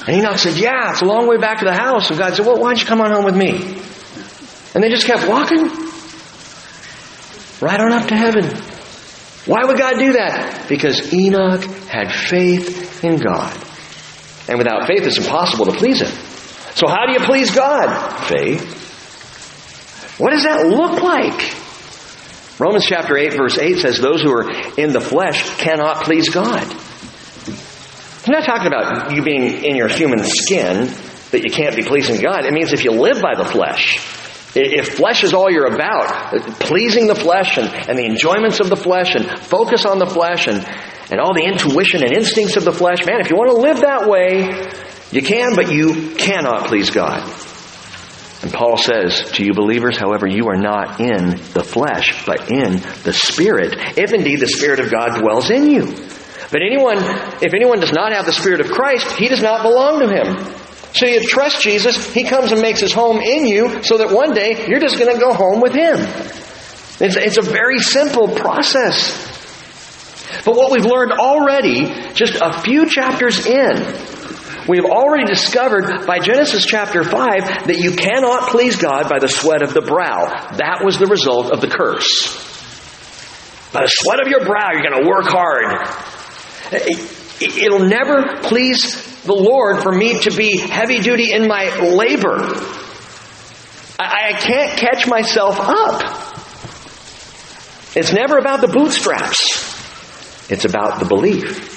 [0.07, 2.09] And Enoch said, yeah, it's a long way back to the house.
[2.09, 3.81] And God said, well, why don't you come on home with me?
[4.75, 5.69] And they just kept walking
[7.61, 8.72] right on up to heaven.
[9.47, 10.67] Why would God do that?
[10.69, 13.53] Because Enoch had faith in God.
[14.49, 16.09] And without faith, it's impossible to please Him.
[16.75, 18.29] So how do you please God?
[18.29, 18.81] Faith.
[20.19, 21.57] What does that look like?
[22.59, 26.63] Romans chapter 8 verse 8 says those who are in the flesh cannot please God.
[28.25, 30.87] I'm not talking about you being in your human skin
[31.33, 32.45] that you can't be pleasing God.
[32.45, 33.99] It means if you live by the flesh,
[34.55, 38.77] if flesh is all you're about, pleasing the flesh and, and the enjoyments of the
[38.77, 40.59] flesh and focus on the flesh and,
[41.11, 43.81] and all the intuition and instincts of the flesh, man, if you want to live
[43.81, 44.49] that way,
[45.11, 47.23] you can, but you cannot please God.
[48.43, 52.81] And Paul says to you believers, however, you are not in the flesh, but in
[53.05, 55.87] the Spirit, if indeed the Spirit of God dwells in you.
[56.51, 56.99] But anyone,
[57.41, 60.62] if anyone does not have the Spirit of Christ, he does not belong to him.
[60.95, 64.35] So you trust Jesus, He comes and makes His home in you so that one
[64.35, 65.99] day you're just going to go home with Him.
[67.01, 69.31] It's, it's a very simple process.
[70.45, 73.77] But what we've learned already, just a few chapters in,
[74.69, 79.63] we've already discovered by Genesis chapter 5 that you cannot please God by the sweat
[79.63, 80.27] of the brow.
[80.57, 82.51] That was the result of the curse.
[83.73, 85.89] By the sweat of your brow, you're going to work hard.
[87.41, 92.39] It'll never please the Lord for me to be heavy duty in my labor.
[93.99, 96.03] I, I can't catch myself up.
[97.95, 99.71] It's never about the bootstraps.
[100.51, 101.71] It's about the belief.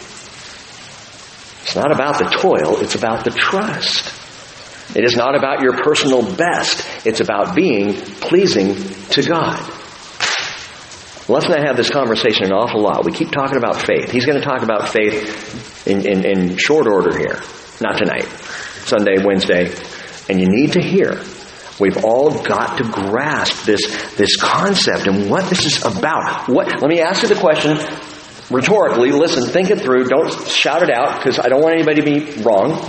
[1.63, 4.13] It's not about the toil, it's about the trust.
[4.95, 8.75] It is not about your personal best, it's about being pleasing
[9.09, 9.74] to God.
[11.27, 13.03] Let's not have this conversation an awful lot.
[13.03, 14.11] We keep talking about faith.
[14.11, 17.41] He's going to talk about faith in, in, in short order here.
[17.81, 18.25] Not tonight.
[18.85, 19.73] Sunday, Wednesday.
[20.29, 21.23] And you need to hear.
[21.79, 23.81] We've all got to grasp this,
[24.15, 26.47] this concept and what this is about.
[26.47, 27.77] What, let me ask you the question
[28.51, 29.11] rhetorically.
[29.11, 30.05] Listen, think it through.
[30.05, 32.71] Don't shout it out because I don't want anybody to be wrong.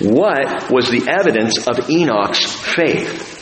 [0.00, 3.33] what was the evidence of Enoch's faith?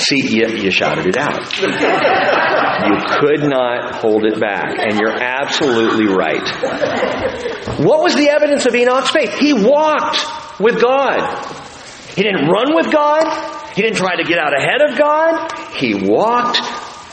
[0.00, 1.56] See, you, you shouted it out.
[1.60, 6.42] You could not hold it back, and you're absolutely right.
[7.78, 9.34] What was the evidence of Enoch's faith?
[9.38, 11.20] He walked with God.
[12.14, 13.74] He didn't run with God.
[13.74, 15.52] He didn't try to get out ahead of God.
[15.76, 16.58] He walked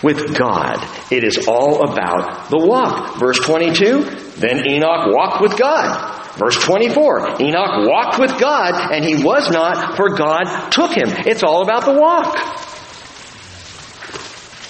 [0.03, 0.77] with God.
[1.11, 3.19] It is all about the walk.
[3.19, 4.03] Verse 22,
[4.37, 6.37] then Enoch walked with God.
[6.37, 11.09] Verse 24, Enoch walked with God and he was not, for God took him.
[11.25, 12.66] It's all about the walk.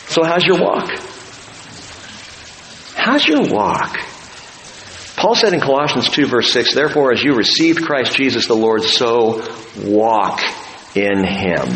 [0.07, 0.89] So, how's your walk?
[2.95, 3.97] How's your walk?
[5.17, 8.83] Paul said in Colossians 2, verse 6, Therefore, as you received Christ Jesus the Lord,
[8.83, 9.43] so
[9.83, 10.41] walk
[10.95, 11.67] in him.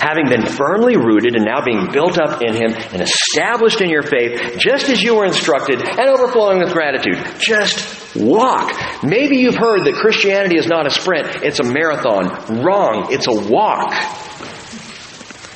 [0.00, 4.02] Having been firmly rooted and now being built up in him and established in your
[4.02, 7.18] faith, just as you were instructed and overflowing with gratitude.
[7.38, 8.72] Just walk.
[9.02, 12.62] Maybe you've heard that Christianity is not a sprint, it's a marathon.
[12.62, 13.08] Wrong.
[13.10, 13.92] It's a walk.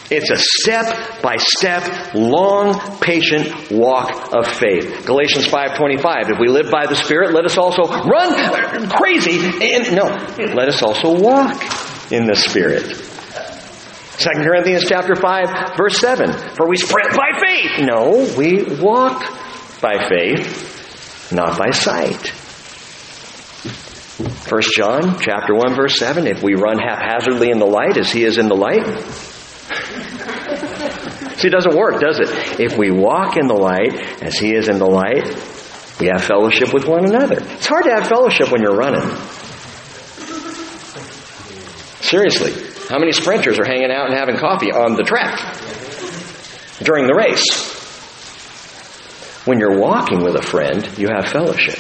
[0.09, 5.05] It's a step by step, long, patient walk of faith.
[5.05, 9.39] Galatians 5.25, if we live by the Spirit, let us also run crazy.
[9.75, 10.07] And, no,
[10.55, 11.61] let us also walk
[12.13, 12.85] in the Spirit.
[14.19, 17.87] 2 Corinthians chapter 5, verse 7, for we sprint by faith.
[17.87, 19.25] No, we walk
[19.81, 22.33] by faith, not by sight.
[24.49, 28.25] 1 John chapter 1 verse 7, if we run haphazardly in the light as he
[28.25, 28.87] is in the light,
[31.37, 32.61] See, it doesn't work, does it?
[32.61, 35.27] If we walk in the light as He is in the light,
[36.01, 37.39] we have fellowship with one another.
[37.41, 39.07] It's hard to have fellowship when you're running.
[42.01, 42.53] Seriously.
[42.89, 45.57] How many sprinters are hanging out and having coffee on the track
[46.83, 47.75] during the race?
[49.45, 51.79] When you're walking with a friend, you have fellowship.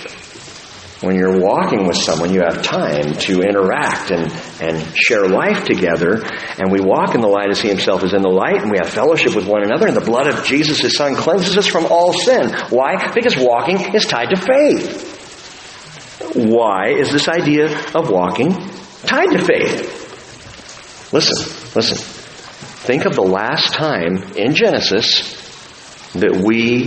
[1.03, 4.32] When you're walking with someone, you have time to interact and,
[4.62, 6.24] and share life together.
[6.59, 8.78] And we walk in the light as He Himself is in the light, and we
[8.78, 9.86] have fellowship with one another.
[9.86, 12.51] And the blood of Jesus, His Son, cleanses us from all sin.
[12.70, 13.12] Why?
[13.12, 15.12] Because walking is tied to faith.
[16.34, 18.55] Why is this idea of walking
[19.05, 21.12] tied to faith?
[21.12, 21.36] Listen,
[21.74, 21.99] listen.
[22.86, 25.34] Think of the last time in Genesis
[26.14, 26.86] that we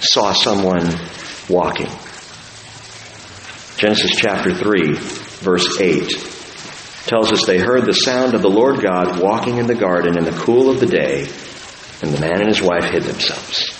[0.00, 0.86] saw someone
[1.48, 1.88] walking.
[3.78, 6.10] Genesis chapter 3, verse 8
[7.06, 10.24] tells us they heard the sound of the Lord God walking in the garden in
[10.24, 11.28] the cool of the day,
[12.02, 13.70] and the man and his wife hid themselves.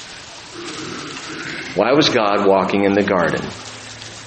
[1.74, 3.44] Why was God walking in the garden?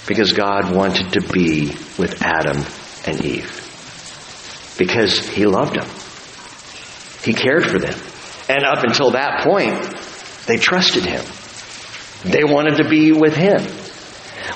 [0.08, 1.68] Because God wanted to be
[1.98, 2.66] with Adam
[3.06, 4.76] and Eve.
[4.78, 5.88] Because he loved them.
[7.24, 7.98] He cared for them.
[8.50, 9.82] And up until that point,
[10.48, 11.24] they trusted him.
[12.26, 13.62] They wanted to be with him.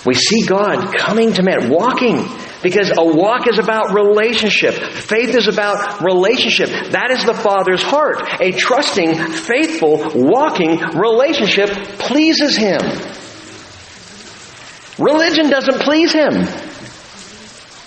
[0.06, 2.28] We see God coming to man, walking,
[2.62, 4.76] because a walk is about relationship.
[4.76, 6.70] Faith is about relationship.
[6.91, 8.22] That is the Father's heart.
[8.39, 12.82] A trusting, faithful, walking relationship pleases Him.
[15.03, 16.34] Religion doesn't please Him.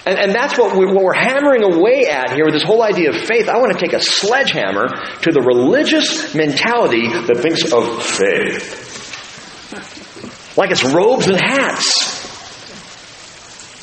[0.07, 3.11] And, and that's what, we, what we're hammering away at here with this whole idea
[3.11, 3.49] of faith.
[3.49, 4.89] I want to take a sledgehammer
[5.23, 8.88] to the religious mentality that thinks of faith.
[10.59, 12.27] Like it's robes and hats.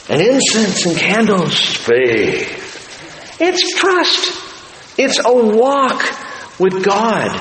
[0.10, 1.58] And incense and candles.
[1.58, 3.38] Faith.
[3.40, 5.00] It's trust.
[5.00, 6.04] It's a walk
[6.60, 7.32] with God.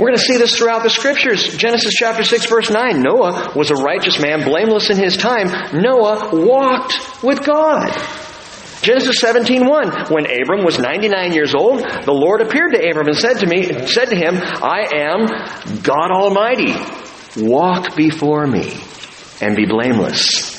[0.00, 1.56] We're going to see this throughout the scriptures.
[1.56, 3.00] Genesis chapter 6 verse 9.
[3.00, 5.80] Noah was a righteous man, blameless in his time.
[5.80, 7.92] Noah walked with God.
[8.82, 13.38] Genesis 17:1 When Abram was 99 years old, the Lord appeared to Abram and said
[13.38, 16.74] to me said to him, I am God Almighty.
[17.40, 18.80] Walk before me
[19.40, 20.56] and be blameless.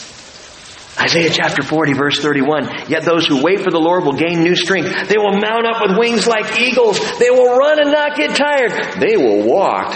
[1.00, 2.90] Isaiah chapter 40 verse 31.
[2.90, 5.08] Yet those who wait for the Lord will gain new strength.
[5.08, 7.00] They will mount up with wings like eagles.
[7.20, 9.00] They will run and not get tired.
[9.00, 9.96] They will walk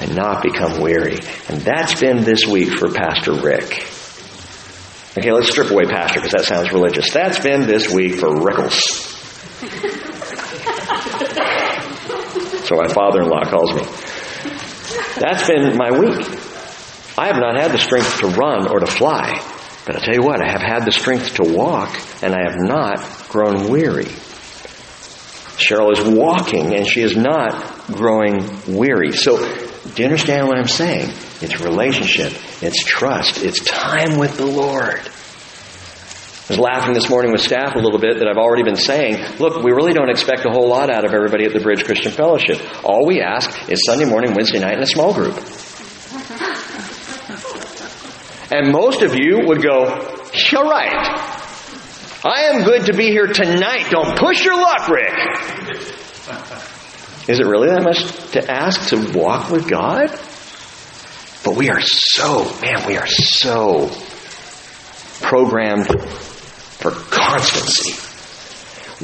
[0.00, 1.18] and not become weary.
[1.48, 3.86] And that's been this week for Pastor Rick.
[5.18, 7.12] Okay, let's strip away pastor because that sounds religious.
[7.12, 8.80] That's been this week for Rickles.
[12.66, 13.82] so my father-in-law calls me.
[15.16, 16.26] That's been my week.
[17.18, 19.40] I have not had the strength to run or to fly.
[19.84, 21.90] But I tell you what, I have had the strength to walk
[22.22, 22.98] and I have not
[23.28, 24.12] grown weary.
[25.56, 29.12] Cheryl is walking and she is not growing weary.
[29.12, 31.10] So, do you understand what I'm saying?
[31.40, 32.32] It's relationship,
[32.62, 35.00] it's trust, it's time with the Lord.
[36.52, 39.62] Was laughing this morning with staff a little bit that I've already been saying, look,
[39.64, 42.60] we really don't expect a whole lot out of everybody at the Bridge Christian Fellowship.
[42.84, 45.34] All we ask is Sunday morning, Wednesday night in a small group.
[48.50, 50.92] And most of you would go, You're right.
[52.22, 53.86] I am good to be here tonight.
[53.88, 55.14] Don't push your luck, Rick.
[57.28, 60.10] Is it really that much to ask to walk with God?
[61.44, 63.90] But we are so, man, we are so
[65.22, 65.88] programmed
[66.82, 67.94] for constancy.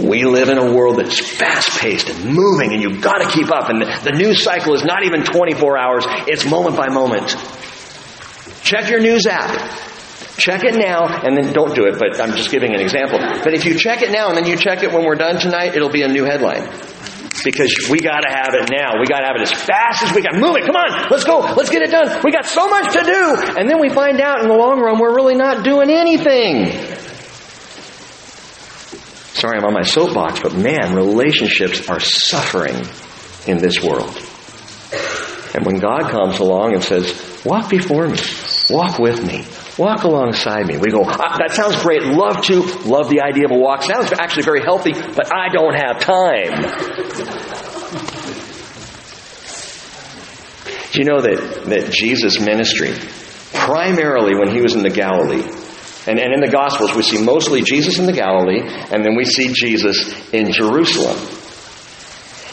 [0.02, 3.50] We live in a world that's fast paced and moving and you've got to keep
[3.50, 7.34] up and the, news cycle is not even 24 hours, it's moment by moment.
[8.62, 9.86] Check your news app.
[10.36, 13.18] Check it now, and then don't do it, but I'm just giving an example.
[13.18, 15.74] But if you check it now and then you check it when we're done tonight,
[15.74, 16.62] it'll be a new headline.
[17.44, 19.00] Because we gotta have it now.
[19.00, 20.38] We gotta have it as fast as we can.
[20.40, 22.22] Move it, come on, let's go, let's get it done.
[22.22, 23.58] We got so much to do.
[23.58, 27.07] And then we find out in the long run we're really not doing anything.
[29.34, 32.76] Sorry, I'm on my soapbox, but man, relationships are suffering
[33.46, 34.16] in this world.
[35.54, 38.18] And when God comes along and says, walk before me,
[38.70, 39.46] Walk with me.
[39.78, 40.76] Walk alongside me.
[40.76, 42.02] We go, ah, that sounds great.
[42.02, 42.60] Love to.
[42.84, 43.82] Love the idea of a walk.
[43.82, 46.62] Sounds actually very healthy, but I don't have time.
[50.92, 52.92] Do you know that, that Jesus' ministry,
[53.54, 55.48] primarily when he was in the Galilee,
[56.08, 59.24] and, and in the Gospels we see mostly Jesus in the Galilee, and then we
[59.24, 61.18] see Jesus in Jerusalem.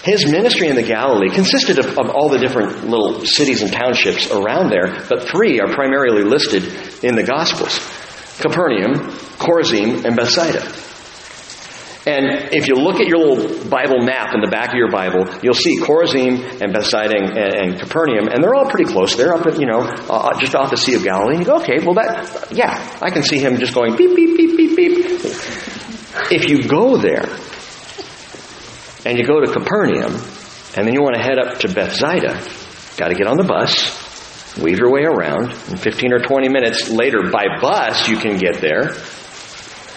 [0.04, 4.30] His ministry in the Galilee consisted of, of, all the different little cities and townships
[4.30, 6.64] around there, but three are primarily listed
[7.04, 7.80] in the Gospels
[8.40, 10.85] Capernaum, Chorazin, and Bethsaida.
[12.06, 15.26] And if you look at your little Bible map in the back of your Bible,
[15.42, 19.16] you'll see Chorazin and Bethsaida and, and Capernaum, and they're all pretty close.
[19.16, 21.38] They're up at, you know, uh, just off the Sea of Galilee.
[21.38, 24.38] And you go, okay, well that, yeah, I can see him just going beep, beep,
[24.38, 25.06] beep, beep, beep.
[26.32, 27.26] If you go there,
[29.06, 30.14] and you go to Capernaum,
[30.78, 32.42] and then you want to head up to Bethsaida,
[32.98, 36.90] got to get on the bus, weave your way around, and 15 or 20 minutes
[36.90, 38.94] later by bus you can get there.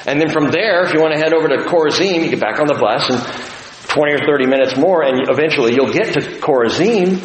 [0.08, 2.58] And then from there, if you want to head over to Chorazin, you get back
[2.58, 3.20] on the bus and
[3.90, 7.20] 20 or 30 minutes more, and eventually you'll get to Chorazin.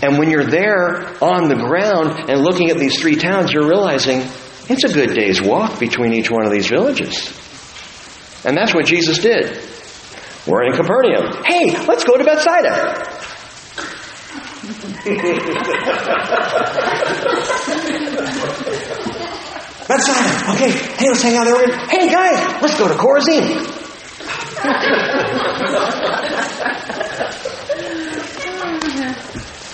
[0.00, 4.20] And when you're there on the ground and looking at these three towns, you're realizing
[4.68, 7.36] it's a good day's walk between each one of these villages.
[8.44, 9.60] And that's what Jesus did.
[10.46, 11.42] We're in Capernaum.
[11.44, 13.26] Hey, let's go to Bethsaida.
[19.90, 20.54] That's Simon.
[20.54, 21.66] Okay, hey, let's hang out there.
[21.88, 23.42] Hey, guys, let's go to Chorazin.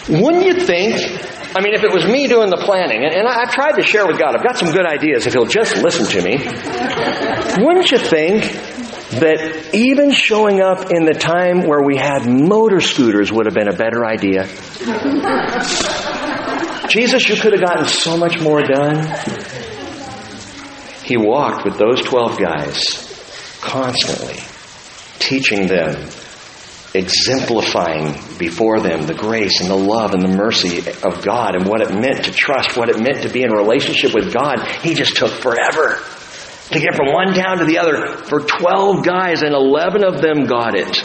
[0.08, 0.96] Wouldn't you think?
[1.54, 3.82] I mean, if it was me doing the planning, and, and I, I've tried to
[3.82, 6.38] share with God, I've got some good ideas if He'll just listen to me.
[7.62, 8.44] Wouldn't you think
[9.20, 13.68] that even showing up in the time where we had motor scooters would have been
[13.68, 14.46] a better idea?
[16.88, 18.96] Jesus, you could have gotten so much more done.
[21.06, 24.42] He walked with those 12 guys constantly,
[25.20, 26.10] teaching them
[26.94, 31.80] exemplifying before them the grace and the love and the mercy of God and what
[31.80, 34.66] it meant to trust, what it meant to be in relationship with God.
[34.82, 36.02] He just took forever
[36.70, 40.44] to get from one town to the other for 12 guys, and 11 of them
[40.44, 40.98] got it.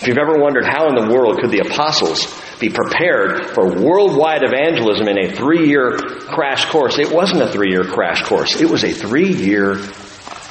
[0.00, 2.26] If you've ever wondered how in the world could the apostles
[2.60, 7.70] be prepared for worldwide evangelism in a three year crash course, it wasn't a three
[7.70, 9.76] year crash course, it was a three year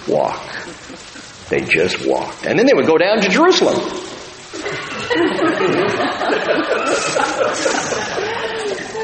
[0.08, 0.44] walk.
[1.50, 2.46] They just walked.
[2.46, 3.80] And then they would go down to Jerusalem.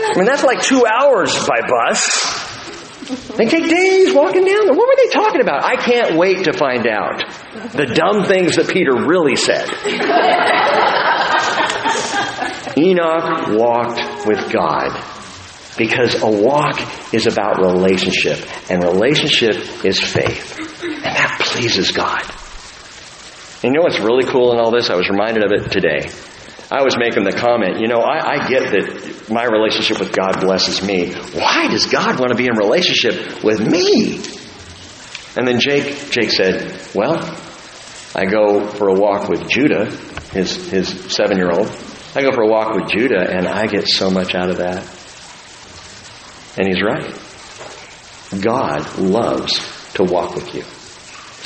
[0.07, 2.45] I mean, that's like two hours by bus.
[3.37, 4.73] They take days walking down there.
[4.73, 5.63] What were they talking about?
[5.63, 7.23] I can't wait to find out
[7.73, 9.69] the dumb things that Peter really said.
[12.77, 14.91] Enoch walked with God
[15.77, 16.79] because a walk
[17.13, 20.57] is about relationship, and relationship is faith.
[20.83, 22.23] And that pleases God.
[23.63, 24.89] And you know what's really cool in all this?
[24.89, 26.09] I was reminded of it today.
[26.71, 30.41] I was making the comment, you know, I, I, get that my relationship with God
[30.41, 31.13] blesses me.
[31.13, 34.15] Why does God want to be in relationship with me?
[35.37, 37.17] And then Jake, Jake said, well,
[38.15, 39.85] I go for a walk with Judah,
[40.31, 41.67] his, his seven year old.
[42.15, 44.87] I go for a walk with Judah and I get so much out of that.
[46.57, 47.13] And he's right.
[48.41, 50.63] God loves to walk with you.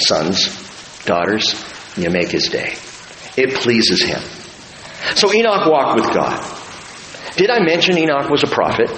[0.05, 1.55] Sons, daughters,
[1.97, 2.75] you make his day.
[3.35, 4.21] It pleases him.
[5.15, 6.45] So Enoch walked with God.
[7.35, 8.89] Did I mention Enoch was a prophet?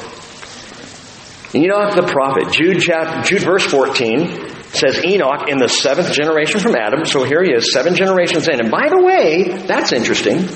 [1.56, 6.76] Enoch the prophet, Jude chapter, Jude verse 14 says Enoch in the seventh generation from
[6.76, 7.06] Adam.
[7.06, 8.60] So here he is, seven generations in.
[8.60, 10.48] And by the way, that's interesting.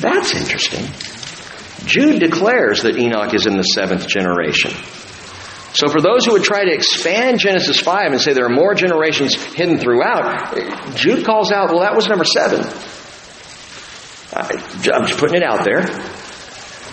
[0.00, 0.86] That's interesting.
[1.86, 4.72] Jude declares that Enoch is in the seventh generation.
[5.72, 8.74] So for those who would try to expand Genesis 5 and say there are more
[8.74, 12.60] generations hidden throughout, Jude calls out, well, that was number seven.
[14.32, 15.82] I'm just putting it out there.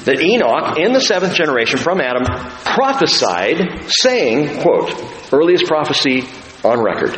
[0.05, 4.93] That Enoch, in the seventh generation from Adam, prophesied, saying, quote,
[5.33, 6.23] earliest prophecy
[6.63, 7.17] on record.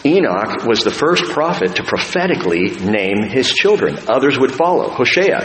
[0.05, 3.99] Enoch was the first prophet to prophetically name his children.
[4.09, 4.91] Others would follow.
[4.91, 5.41] Hosea.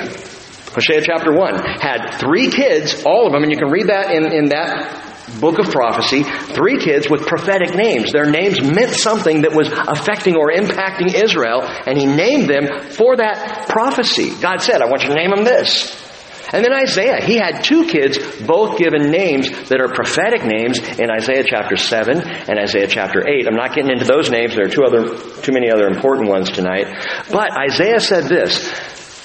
[0.74, 4.32] Hosea chapter 1 had three kids, all of them, and you can read that in,
[4.32, 5.07] in that
[5.40, 8.12] book of prophecy, three kids with prophetic names.
[8.12, 13.18] Their names meant something that was affecting or impacting Israel, and he named them for
[13.18, 14.32] that prophecy.
[14.42, 16.06] God said, I want you to name them this.
[16.54, 21.12] And then Isaiah, he had two kids, both given names that are prophetic names in
[21.12, 23.48] Isaiah chapter 7 and Isaiah chapter 8.
[23.48, 24.56] I'm not getting into those names.
[24.56, 26.88] There are two other, too many other important ones tonight.
[27.30, 28.72] But Isaiah said this,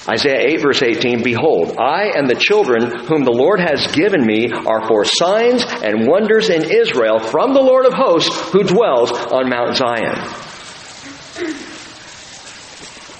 [0.08, 4.50] Isaiah 8 verse 18, Behold, I and the children whom the Lord has given me
[4.50, 9.48] are for signs and wonders in Israel from the Lord of hosts who dwells on
[9.48, 10.18] Mount Zion.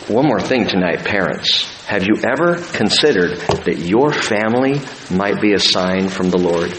[0.08, 1.70] One more thing tonight, parents.
[1.86, 6.70] Have you ever considered that your family might be a sign from the Lord?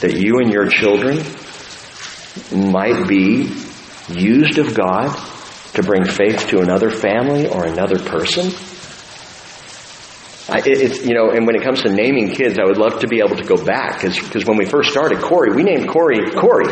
[0.00, 1.18] That you and your children
[2.72, 3.52] might be
[4.08, 5.31] used of God
[5.74, 8.52] to bring faith to another family or another person?
[10.48, 13.08] I, it, you know, and when it comes to naming kids, I would love to
[13.08, 16.66] be able to go back because when we first started Corey, we named Corey Corey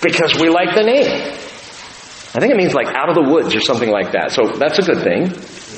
[0.00, 1.08] because we like the name.
[2.34, 4.32] I think it means like out of the woods or something like that.
[4.32, 5.32] So that's a good thing.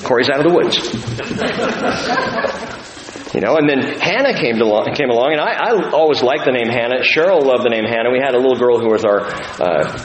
[0.04, 0.76] Corey's out of the woods.
[3.34, 6.52] you know, and then Hannah came, to, came along, and I, I always liked the
[6.52, 7.02] name Hannah.
[7.04, 8.10] Cheryl loved the name Hannah.
[8.10, 9.20] We had a little girl who was our
[9.60, 9.98] uh,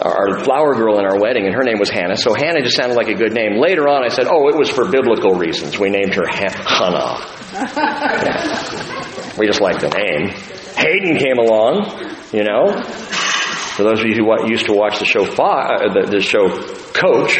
[0.00, 2.16] our flower girl in our wedding, and her name was Hannah.
[2.16, 3.60] So Hannah just sounded like a good name.
[3.60, 5.78] Later on, I said, "Oh, it was for biblical reasons.
[5.78, 7.18] We named her Hannah.
[9.38, 10.30] we just liked the name."
[10.76, 11.84] Hayden came along,
[12.32, 12.82] you know.
[12.82, 16.48] For those of you who used to watch the show, uh, the, the show
[16.92, 17.38] Coach,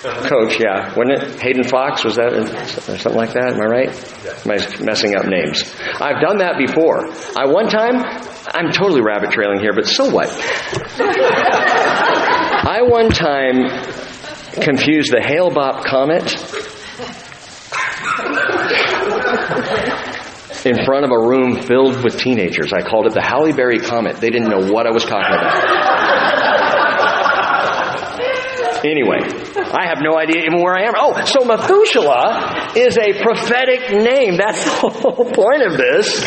[0.00, 1.40] Coach, yeah, wasn't it?
[1.42, 2.32] Hayden Fox was that,
[2.86, 3.52] something like that?
[3.52, 3.90] Am I right?
[4.46, 5.74] Am I messing up names?
[6.00, 7.04] I've done that before.
[7.36, 7.96] I one time,
[8.48, 10.30] I'm totally rabbit trailing here, but so what?
[12.62, 13.68] I one time
[14.62, 16.32] confused the Hale-Bopp comet
[20.64, 22.72] in front of a room filled with teenagers.
[22.72, 24.16] I called it the Halle Berry Comet.
[24.16, 26.00] They didn't know what I was talking about.
[28.84, 29.20] anyway,
[29.72, 30.94] I have no idea even where I am.
[30.96, 34.36] Oh, so Methuselah is a prophetic name.
[34.36, 36.24] That's the whole point of this.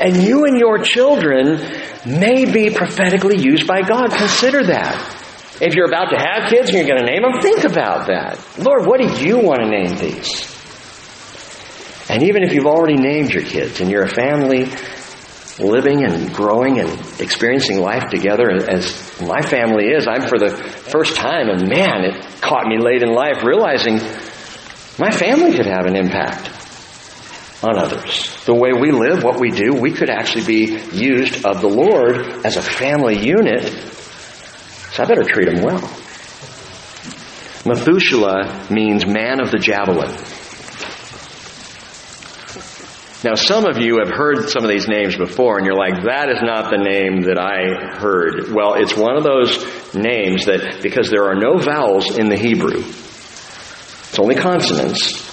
[0.00, 1.60] And you and your children
[2.06, 4.10] may be prophetically used by God.
[4.10, 5.16] Consider that.
[5.60, 8.38] If you're about to have kids and you're going to name them, think about that.
[8.58, 10.54] Lord, what do you want to name these?
[12.08, 14.70] And even if you've already named your kids and you're a family
[15.58, 16.90] living and growing and
[17.20, 22.40] experiencing life together as my family is, I'm for the first time, and man, it
[22.40, 23.96] caught me late in life realizing
[24.98, 26.50] my family could have an impact
[27.62, 28.44] on others.
[28.44, 32.44] The way we live, what we do, we could actually be used of the Lord
[32.44, 33.64] as a family unit.
[34.92, 35.80] So I better treat them well.
[37.66, 40.14] Methuselah means man of the javelin.
[43.24, 46.28] Now, some of you have heard some of these names before, and you're like, that
[46.28, 48.52] is not the name that I heard.
[48.52, 49.58] Well, it's one of those
[49.92, 55.26] names that, because there are no vowels in the Hebrew, it's only consonants.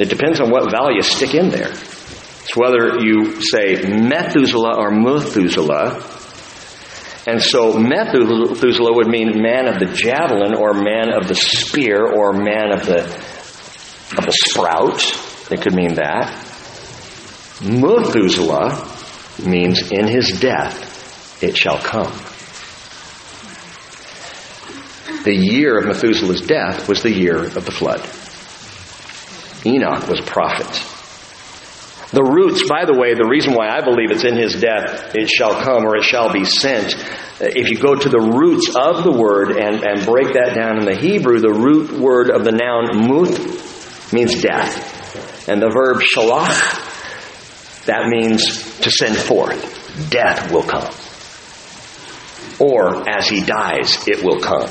[0.00, 1.70] It depends on what vowel you stick in there.
[1.70, 6.02] It's whether you say Methuselah or Methuselah.
[7.28, 12.32] And so Methuselah would mean man of the javelin or man of the spear or
[12.32, 13.04] man of the,
[14.18, 15.00] of the sprout.
[15.52, 16.53] It could mean that.
[17.62, 18.90] Methuselah
[19.44, 22.12] means in his death it shall come.
[25.24, 28.00] The year of Methuselah's death was the year of the flood.
[29.66, 30.68] Enoch was a prophet.
[32.12, 35.28] The roots, by the way, the reason why I believe it's in his death, it
[35.28, 36.94] shall come or it shall be sent.
[36.94, 40.78] Uh, if you go to the roots of the word and, and break that down
[40.78, 45.48] in the Hebrew, the root word of the noun muth means death.
[45.48, 46.83] And the verb shalach
[47.86, 50.10] that means to send forth.
[50.10, 50.92] Death will come.
[52.58, 54.68] Or as he dies, it will come.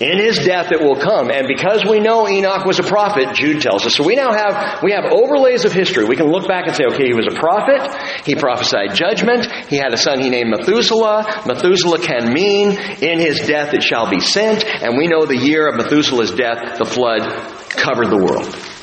[0.00, 1.30] In his death it will come.
[1.30, 3.94] And because we know Enoch was a prophet, Jude tells us.
[3.94, 6.04] So we now have, we have overlays of history.
[6.04, 7.94] We can look back and say, okay, he was a prophet.
[8.26, 9.46] He prophesied judgment.
[9.68, 11.44] He had a son he named Methuselah.
[11.46, 14.64] Methuselah can mean in his death it shall be sent.
[14.64, 17.22] And we know the year of Methuselah's death, the flood
[17.70, 18.73] covered the world.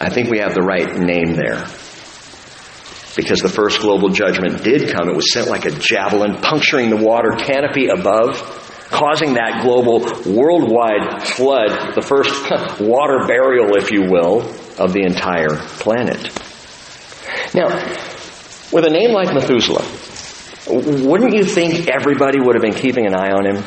[0.00, 1.64] I think we have the right name there.
[3.16, 5.08] Because the first global judgment did come.
[5.08, 8.40] It was sent like a javelin, puncturing the water canopy above,
[8.90, 14.42] causing that global worldwide flood, the first water burial, if you will,
[14.78, 16.32] of the entire planet.
[17.54, 17.68] Now,
[18.72, 19.84] with a name like Methuselah,
[20.66, 23.62] wouldn't you think everybody would have been keeping an eye on him?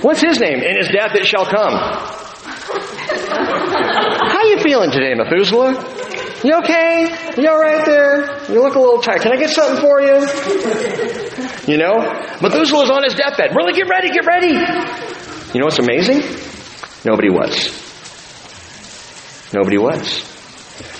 [0.00, 0.60] What's his name?
[0.62, 2.29] In his death it shall come.
[3.10, 5.72] How you feeling today, Methuselah?
[6.42, 7.34] You okay?
[7.36, 8.42] You all right there?
[8.50, 9.20] You look a little tired.
[9.20, 10.20] Can I get something for you?
[11.66, 11.98] You know,
[12.40, 13.54] Methuselah's on his deathbed.
[13.54, 14.54] Really, get ready, get ready.
[15.52, 16.22] You know what's amazing?
[17.04, 17.76] Nobody was.
[19.52, 20.20] Nobody was.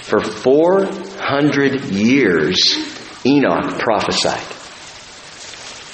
[0.03, 2.77] For 400 years,
[3.25, 4.41] Enoch prophesied.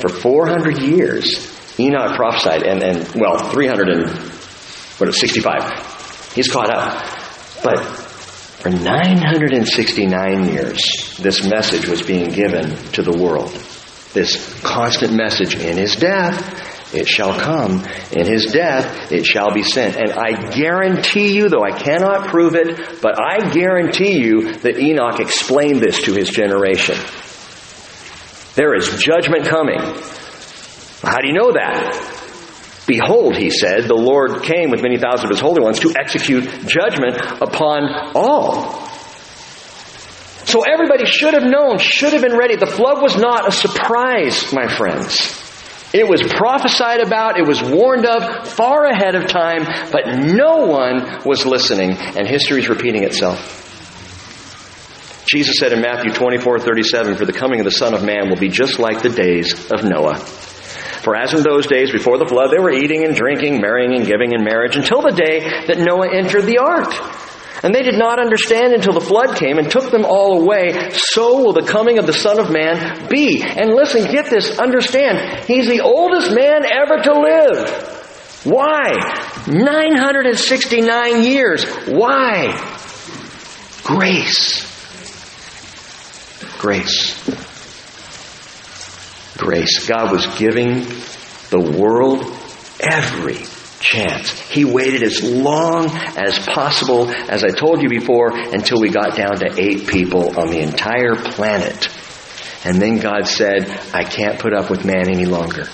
[0.00, 4.10] For 400 years, Enoch prophesied, and, and well, 300 and,
[4.98, 5.95] what, 65.
[6.36, 7.02] He's caught up.
[7.64, 13.50] But for 969 years, this message was being given to the world.
[14.12, 17.86] This constant message in his death, it shall come.
[18.12, 19.96] In his death, it shall be sent.
[19.96, 25.20] And I guarantee you, though I cannot prove it, but I guarantee you that Enoch
[25.20, 26.96] explained this to his generation.
[28.56, 29.80] There is judgment coming.
[31.02, 32.15] How do you know that?
[32.86, 36.44] Behold, he said, the Lord came with many thousands of his holy ones to execute
[36.66, 38.86] judgment upon all.
[40.44, 42.54] So everybody should have known, should have been ready.
[42.54, 45.42] The flood was not a surprise, my friends.
[45.92, 51.22] It was prophesied about, it was warned of far ahead of time, but no one
[51.24, 53.64] was listening, and history is repeating itself.
[55.26, 58.36] Jesus said in Matthew 24, 37, For the coming of the Son of Man will
[58.36, 60.24] be just like the days of Noah.
[61.06, 64.04] For as in those days before the flood, they were eating and drinking, marrying and
[64.04, 65.38] giving in marriage until the day
[65.68, 66.92] that Noah entered the ark.
[67.62, 70.90] And they did not understand until the flood came and took them all away.
[70.90, 73.40] So will the coming of the Son of Man be.
[73.40, 78.42] And listen, get this, understand, he's the oldest man ever to live.
[78.42, 78.90] Why?
[79.46, 81.64] 969 years.
[81.86, 82.50] Why?
[83.84, 84.66] Grace.
[86.58, 87.55] Grace
[89.36, 89.86] grace.
[89.86, 90.84] God was giving
[91.50, 92.24] the world
[92.80, 93.38] every
[93.80, 94.40] chance.
[94.40, 99.38] He waited as long as possible, as I told you before, until we got down
[99.38, 101.88] to eight people on the entire planet.
[102.64, 105.68] And then God said, I can't put up with man any longer.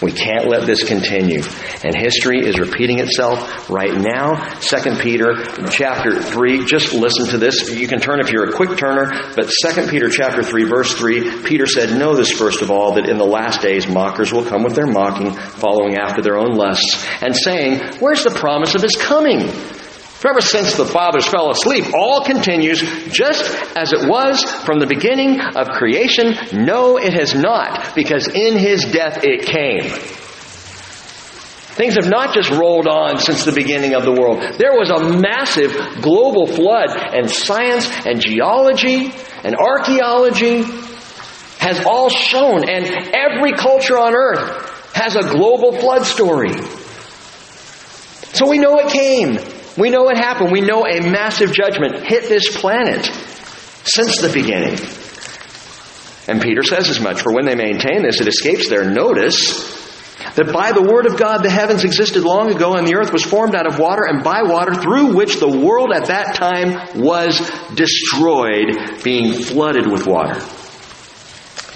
[0.00, 1.42] We can't let this continue.
[1.82, 4.58] And history is repeating itself right now.
[4.60, 5.34] Second Peter
[5.70, 7.74] chapter 3, just listen to this.
[7.74, 11.42] You can turn if you're a quick turner, but Second Peter chapter 3 verse 3,
[11.42, 14.62] Peter said, Know this first of all, that in the last days mockers will come
[14.62, 18.94] with their mocking, following after their own lusts, and saying, Where's the promise of his
[18.96, 19.50] coming?
[20.18, 22.80] For ever since the fathers fell asleep, all continues
[23.12, 26.34] just as it was from the beginning of creation.
[26.52, 29.84] No, it has not, because in his death it came.
[31.78, 34.40] Things have not just rolled on since the beginning of the world.
[34.58, 39.14] There was a massive global flood, and science and geology
[39.44, 40.62] and archaeology
[41.60, 46.50] has all shown, and every culture on earth has a global flood story.
[48.34, 49.57] So we know it came.
[49.78, 50.50] We know what happened.
[50.50, 53.04] We know a massive judgment hit this planet
[53.84, 54.76] since the beginning.
[56.26, 59.76] And Peter says as much, for when they maintain this, it escapes their notice
[60.34, 63.22] that by the word of God the heavens existed long ago and the earth was
[63.22, 67.38] formed out of water and by water through which the world at that time was
[67.74, 70.40] destroyed, being flooded with water.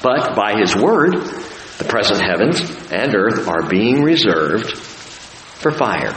[0.03, 1.13] But by his word,
[1.79, 6.17] the present heavens and earth are being reserved for fire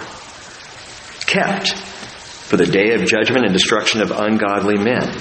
[1.25, 5.17] kept for the day of judgment and destruction of ungodly men.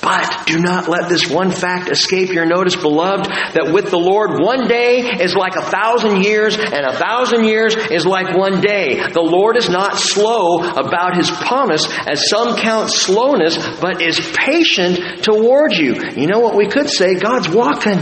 [0.00, 4.40] But do not let this one fact escape your notice, beloved, that with the Lord
[4.40, 9.10] one day is like a thousand years, and a thousand years is like one day.
[9.10, 15.24] The Lord is not slow about his promise, as some count slowness, but is patient
[15.24, 15.96] toward you.
[16.16, 17.16] You know what we could say?
[17.16, 17.98] God's walking.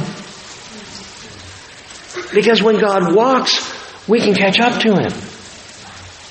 [2.34, 5.36] Because when God walks, we can catch up to him.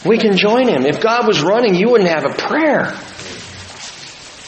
[0.06, 0.86] We can join him.
[0.86, 2.94] If God was running, you wouldn't have a prayer.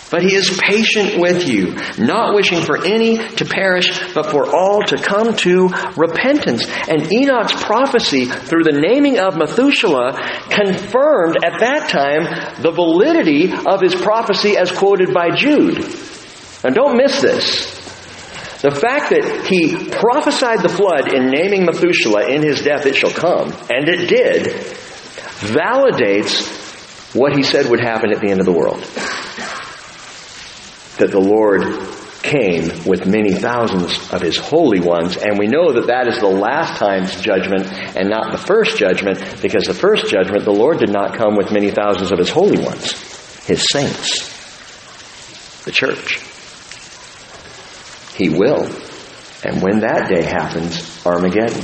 [0.10, 4.82] But he is patient with you, not wishing for any to perish, but for all
[4.84, 6.66] to come to repentance.
[6.88, 10.14] And Enoch's prophecy through the naming of Methuselah
[10.50, 15.80] confirmed at that time the validity of his prophecy as quoted by Jude.
[16.64, 17.76] And don't miss this.
[18.62, 23.12] The fact that he prophesied the flood in naming Methuselah in his death it shall
[23.12, 24.48] come, and it did,
[25.40, 28.82] validates what he said would happen at the end of the world.
[30.98, 31.64] That the Lord
[32.24, 36.28] came with many thousands of his holy ones, and we know that that is the
[36.28, 37.66] last time's judgment
[37.96, 41.52] and not the first judgment, because the first judgment, the Lord did not come with
[41.52, 42.92] many thousands of his holy ones,
[43.46, 44.34] his saints,
[45.64, 46.20] the church.
[48.16, 48.66] He will.
[49.44, 51.64] And when that day happens, Armageddon.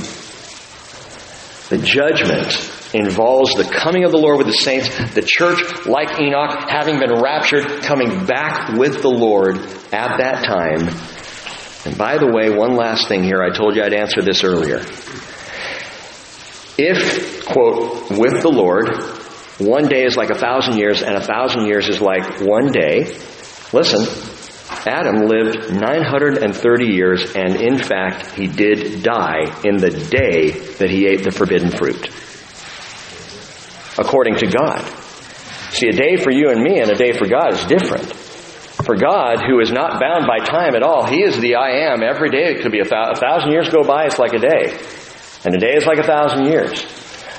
[1.68, 6.70] The judgment involves the coming of the Lord with the saints, the church, like Enoch,
[6.70, 9.56] having been raptured, coming back with the Lord
[9.92, 10.88] at that time.
[11.84, 13.42] And by the way, one last thing here.
[13.42, 14.78] I told you I'd answer this earlier.
[16.76, 18.88] If, quote, with the Lord,
[19.58, 23.16] one day is like a thousand years and a thousand years is like one day,
[23.72, 24.06] listen,
[24.86, 31.06] Adam lived 930 years and in fact he did die in the day that he
[31.06, 32.10] ate the forbidden fruit.
[33.98, 34.80] According to God.
[35.70, 38.12] See, a day for you and me and a day for God is different.
[38.84, 42.02] For God, who is not bound by time at all, He is the I am.
[42.02, 44.38] Every day it could be a, th- a thousand years go by, it's like a
[44.38, 44.76] day.
[45.44, 46.84] And a day is like a thousand years.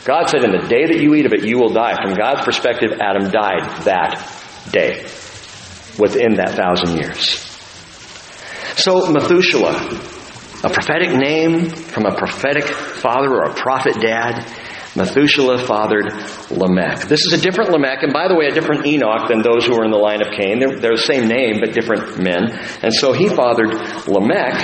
[0.06, 1.96] God said, in the day that you eat of it, you will die.
[2.02, 4.22] From God's perspective, Adam died that
[4.72, 5.02] day,
[5.98, 7.42] within that thousand years.
[8.78, 9.74] So, Methuselah,
[10.64, 14.46] a prophetic name from a prophetic father or a prophet dad,
[14.96, 16.06] Methuselah fathered
[16.50, 17.08] Lamech.
[17.10, 19.76] This is a different Lamech, and by the way, a different Enoch than those who
[19.76, 20.60] were in the line of Cain.
[20.60, 22.58] They're, they're the same name, but different men.
[22.82, 24.56] And so he fathered Lamech.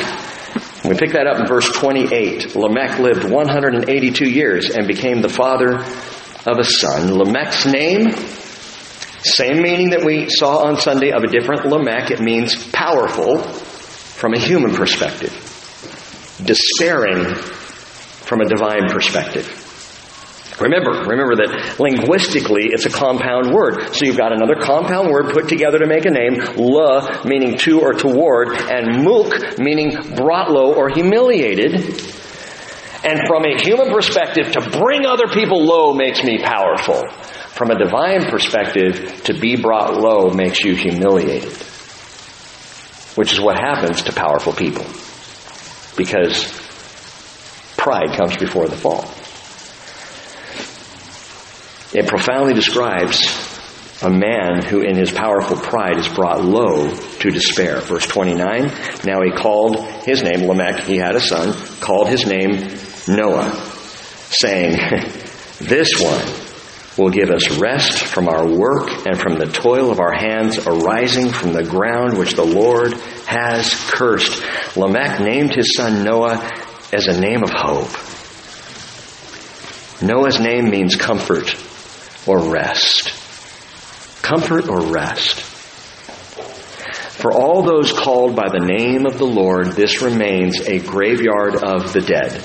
[0.86, 2.56] We pick that up in verse 28.
[2.56, 7.14] Lamech lived 182 years and became the father of a son.
[7.14, 8.12] Lamech's name,
[9.24, 12.10] same meaning that we saw on Sunday of a different Lamech.
[12.10, 15.34] It means powerful from a human perspective,
[16.44, 19.61] despairing from a divine perspective.
[20.62, 23.96] Remember, remember that linguistically it's a compound word.
[23.96, 27.82] So you've got another compound word put together to make a name, la meaning to
[27.82, 31.74] or toward, and mulk meaning brought low or humiliated.
[33.04, 37.10] And from a human perspective, to bring other people low makes me powerful.
[37.10, 41.52] From a divine perspective, to be brought low makes you humiliated.
[43.16, 44.86] Which is what happens to powerful people.
[45.98, 46.54] Because
[47.78, 49.10] pride comes before the fall.
[51.94, 53.28] It profoundly describes
[54.02, 57.82] a man who in his powerful pride is brought low to despair.
[57.82, 58.72] Verse 29,
[59.06, 62.68] now he called his name Lamech, he had a son, called his name
[63.08, 63.54] Noah,
[64.30, 64.78] saying,
[65.60, 66.26] this one
[66.98, 71.30] will give us rest from our work and from the toil of our hands arising
[71.30, 72.94] from the ground which the Lord
[73.26, 74.42] has cursed.
[74.76, 76.52] Lamech named his son Noah
[76.92, 77.92] as a name of hope.
[80.02, 81.56] Noah's name means comfort
[82.28, 83.14] or rest.
[84.22, 85.42] Comfort or rest.
[87.22, 91.94] For all those called by the name of the Lord, this remains a graveyard of
[91.94, 92.42] the dead.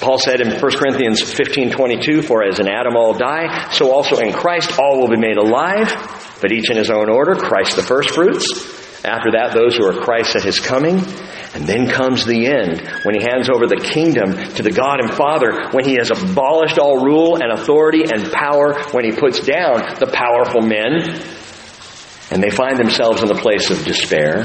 [0.00, 4.32] Paul said in 1 Corinthians 15:22, "For as in Adam all die, so also in
[4.32, 5.94] Christ all will be made alive,
[6.40, 10.36] but each in his own order, Christ the firstfruits, after that those who are Christ
[10.36, 11.04] at his coming,
[11.54, 15.12] and then comes the end when he hands over the kingdom to the God and
[15.12, 19.98] Father, when he has abolished all rule and authority and power, when he puts down
[19.98, 21.20] the powerful men,
[22.30, 24.44] and they find themselves in the place of despair.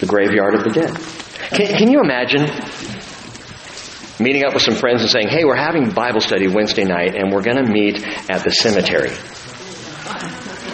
[0.00, 0.96] The graveyard of the dead.
[1.50, 2.50] Can, can you imagine
[4.18, 7.32] meeting up with some friends and saying, hey, we're having Bible study Wednesday night and
[7.32, 9.12] we're going to meet at the cemetery?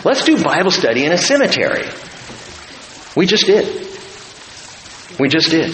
[0.02, 1.84] Let's do Bible study in a cemetery.
[3.18, 3.66] We just did.
[5.18, 5.72] We just did.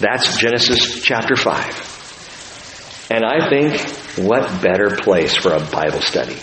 [0.00, 3.10] That's Genesis chapter 5.
[3.10, 3.78] And I think
[4.26, 6.38] what better place for a Bible study?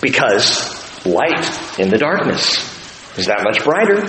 [0.00, 1.44] Because light
[1.80, 4.06] in the darkness is that much brighter.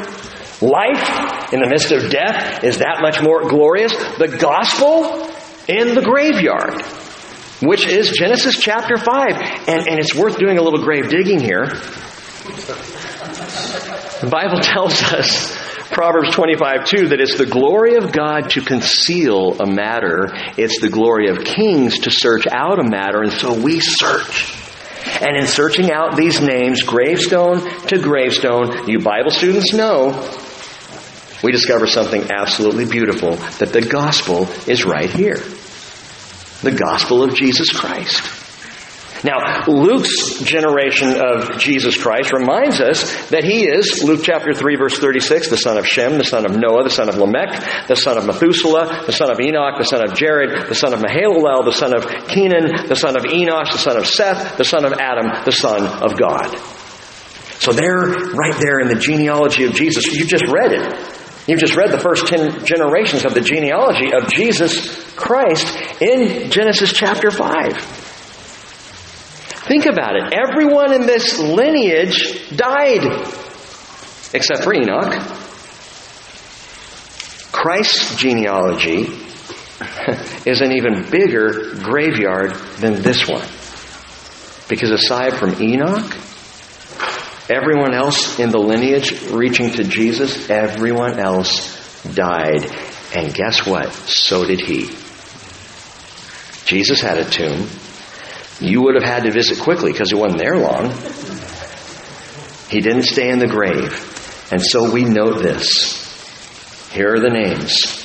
[0.64, 3.94] Life in the midst of death is that much more glorious.
[4.20, 5.32] The gospel
[5.68, 6.80] in the graveyard,
[7.68, 9.32] which is Genesis chapter 5.
[9.68, 11.72] And, and it's worth doing a little grave digging here.
[14.22, 15.56] The Bible tells us,
[15.90, 20.30] Proverbs 25, 2, that it's the glory of God to conceal a matter.
[20.58, 24.56] It's the glory of kings to search out a matter, and so we search.
[25.22, 30.12] And in searching out these names, gravestone to gravestone, you Bible students know,
[31.44, 35.42] we discover something absolutely beautiful that the gospel is right here.
[36.62, 38.37] The gospel of Jesus Christ.
[39.24, 45.00] Now, Luke's generation of Jesus Christ reminds us that he is, Luke chapter 3 verse
[45.00, 48.18] 36, the son of Shem, the son of Noah, the son of Lamech, the son
[48.18, 51.72] of Methuselah, the son of Enoch, the son of Jared, the son of Mahalalel, the
[51.72, 55.44] son of Kenan, the son of Enosh, the son of Seth, the son of Adam,
[55.46, 56.56] the son of God.
[57.60, 60.06] So they're right there in the genealogy of Jesus.
[60.06, 61.14] You just read it.
[61.48, 65.66] You've just read the first 10 generations of the genealogy of Jesus Christ
[66.02, 67.97] in Genesis chapter 5.
[69.68, 70.34] Think about it.
[70.34, 73.04] Everyone in this lineage died,
[74.34, 75.14] except for Enoch.
[77.52, 79.02] Christ's genealogy
[80.46, 83.46] is an even bigger graveyard than this one.
[84.70, 86.16] Because aside from Enoch,
[87.50, 92.64] everyone else in the lineage reaching to Jesus, everyone else died.
[93.14, 93.92] And guess what?
[93.92, 94.90] So did he.
[96.66, 97.68] Jesus had a tomb.
[98.60, 100.92] You would have had to visit quickly because he wasn't there long.
[102.70, 104.48] He didn't stay in the grave.
[104.52, 106.06] And so we note this.
[106.92, 108.04] Here are the names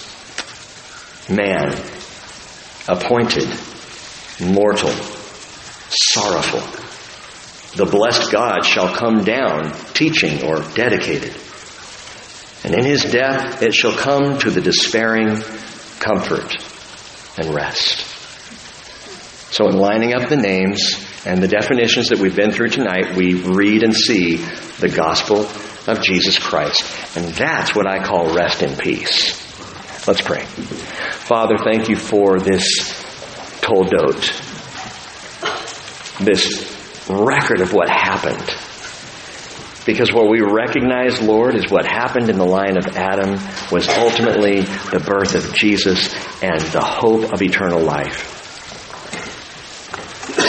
[1.30, 1.70] man,
[2.88, 3.48] appointed,
[4.40, 4.90] mortal,
[5.88, 6.60] sorrowful.
[7.76, 11.34] The blessed God shall come down, teaching or dedicated.
[12.64, 15.40] And in his death it shall come to the despairing
[16.00, 16.56] comfort
[17.38, 18.11] and rest.
[19.52, 23.34] So, in lining up the names and the definitions that we've been through tonight, we
[23.34, 25.40] read and see the gospel
[25.86, 26.82] of Jesus Christ.
[27.18, 29.38] And that's what I call rest in peace.
[30.08, 30.46] Let's pray.
[30.46, 32.64] Father, thank you for this
[33.60, 34.22] toldot,
[36.24, 38.56] this record of what happened.
[39.84, 43.32] Because what we recognize, Lord, is what happened in the line of Adam
[43.70, 48.38] was ultimately the birth of Jesus and the hope of eternal life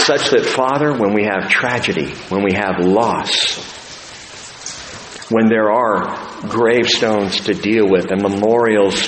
[0.06, 3.58] such that, Father, when we have tragedy, when we have loss,
[5.30, 6.16] when there are
[6.48, 9.08] gravestones to deal with and memorials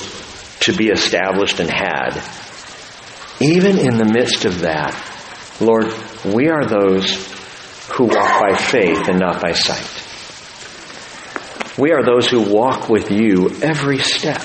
[0.61, 2.21] to be established and had,
[3.41, 4.95] even in the midst of that,
[5.59, 5.93] Lord,
[6.23, 7.33] we are those
[7.93, 10.03] who walk by faith and not by sight.
[11.77, 14.41] We are those who walk with you every step.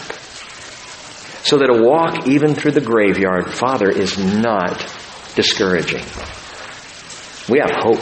[1.43, 4.79] So that a walk even through the graveyard, Father, is not
[5.35, 6.05] discouraging.
[7.49, 8.01] We have hope.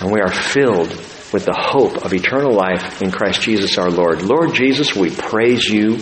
[0.00, 0.90] And we are filled
[1.32, 4.22] with the hope of eternal life in Christ Jesus our Lord.
[4.22, 5.98] Lord Jesus, we praise you.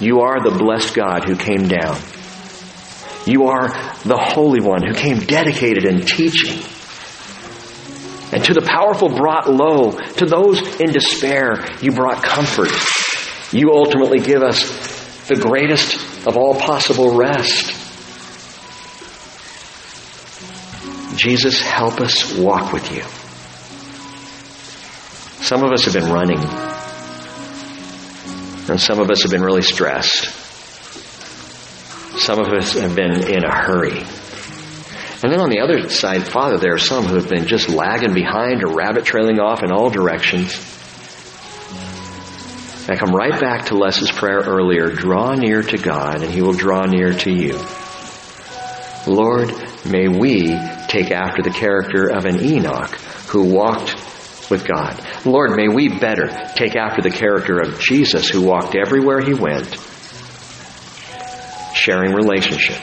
[0.00, 1.98] You are the blessed God who came down.
[3.26, 3.68] You are
[4.04, 6.62] the Holy One who came dedicated in teaching.
[8.32, 9.92] And to the powerful brought low.
[9.92, 12.70] To those in despair, you brought comfort.
[13.52, 17.77] You ultimately give us the greatest of all possible rest.
[21.18, 23.02] Jesus, help us walk with you.
[25.42, 26.38] Some of us have been running,
[28.68, 30.26] and some of us have been really stressed.
[32.20, 33.98] Some of us have been in a hurry.
[35.20, 38.14] And then on the other side, Father, there are some who have been just lagging
[38.14, 40.54] behind or rabbit trailing off in all directions.
[42.88, 46.52] I come right back to Les's prayer earlier draw near to God, and He will
[46.52, 47.58] draw near to you.
[49.06, 49.52] Lord,
[49.84, 52.94] may we take after the character of an Enoch
[53.28, 53.94] who walked
[54.50, 55.00] with God.
[55.24, 59.76] Lord, may we better take after the character of Jesus who walked everywhere he went,
[61.74, 62.80] sharing relationship.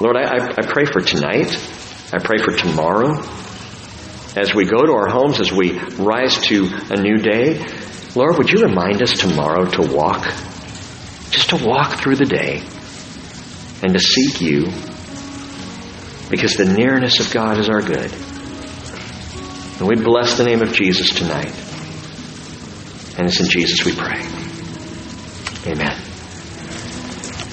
[0.00, 1.56] Lord, I, I pray for tonight.
[2.12, 3.22] I pray for tomorrow.
[4.36, 7.64] As we go to our homes, as we rise to a new day,
[8.16, 10.24] Lord, would you remind us tomorrow to walk,
[11.30, 12.60] just to walk through the day
[13.82, 14.66] and to seek you
[16.30, 18.12] because the nearness of God is our good.
[19.78, 21.52] And we bless the name of Jesus tonight.
[23.16, 24.20] And it's in Jesus we pray.
[25.70, 26.00] Amen.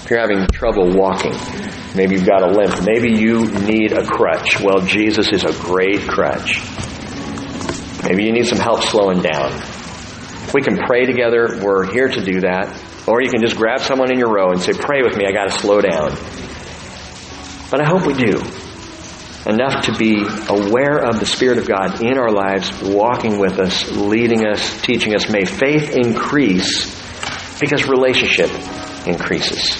[0.03, 1.33] If you're having trouble walking,
[1.95, 4.59] maybe you've got a limp, maybe you need a crutch.
[4.59, 6.59] Well, Jesus is a great crutch.
[8.03, 9.51] Maybe you need some help slowing down.
[10.53, 11.59] We can pray together.
[11.63, 12.77] We're here to do that.
[13.07, 15.31] Or you can just grab someone in your row and say, Pray with me, I
[15.31, 16.11] got to slow down.
[17.71, 18.43] But I hope we do
[19.45, 23.89] enough to be aware of the Spirit of God in our lives, walking with us,
[23.91, 25.29] leading us, teaching us.
[25.29, 26.99] May faith increase
[27.59, 28.49] because relationship
[29.07, 29.77] increases.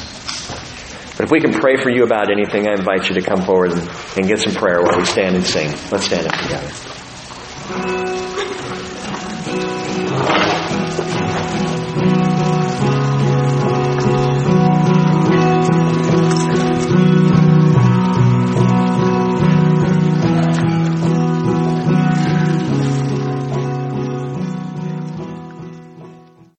[1.17, 3.73] But if we can pray for you about anything, I invite you to come forward
[3.73, 3.81] and,
[4.17, 5.69] and get some prayer while we stand and sing.
[5.91, 8.30] Let's stand up together.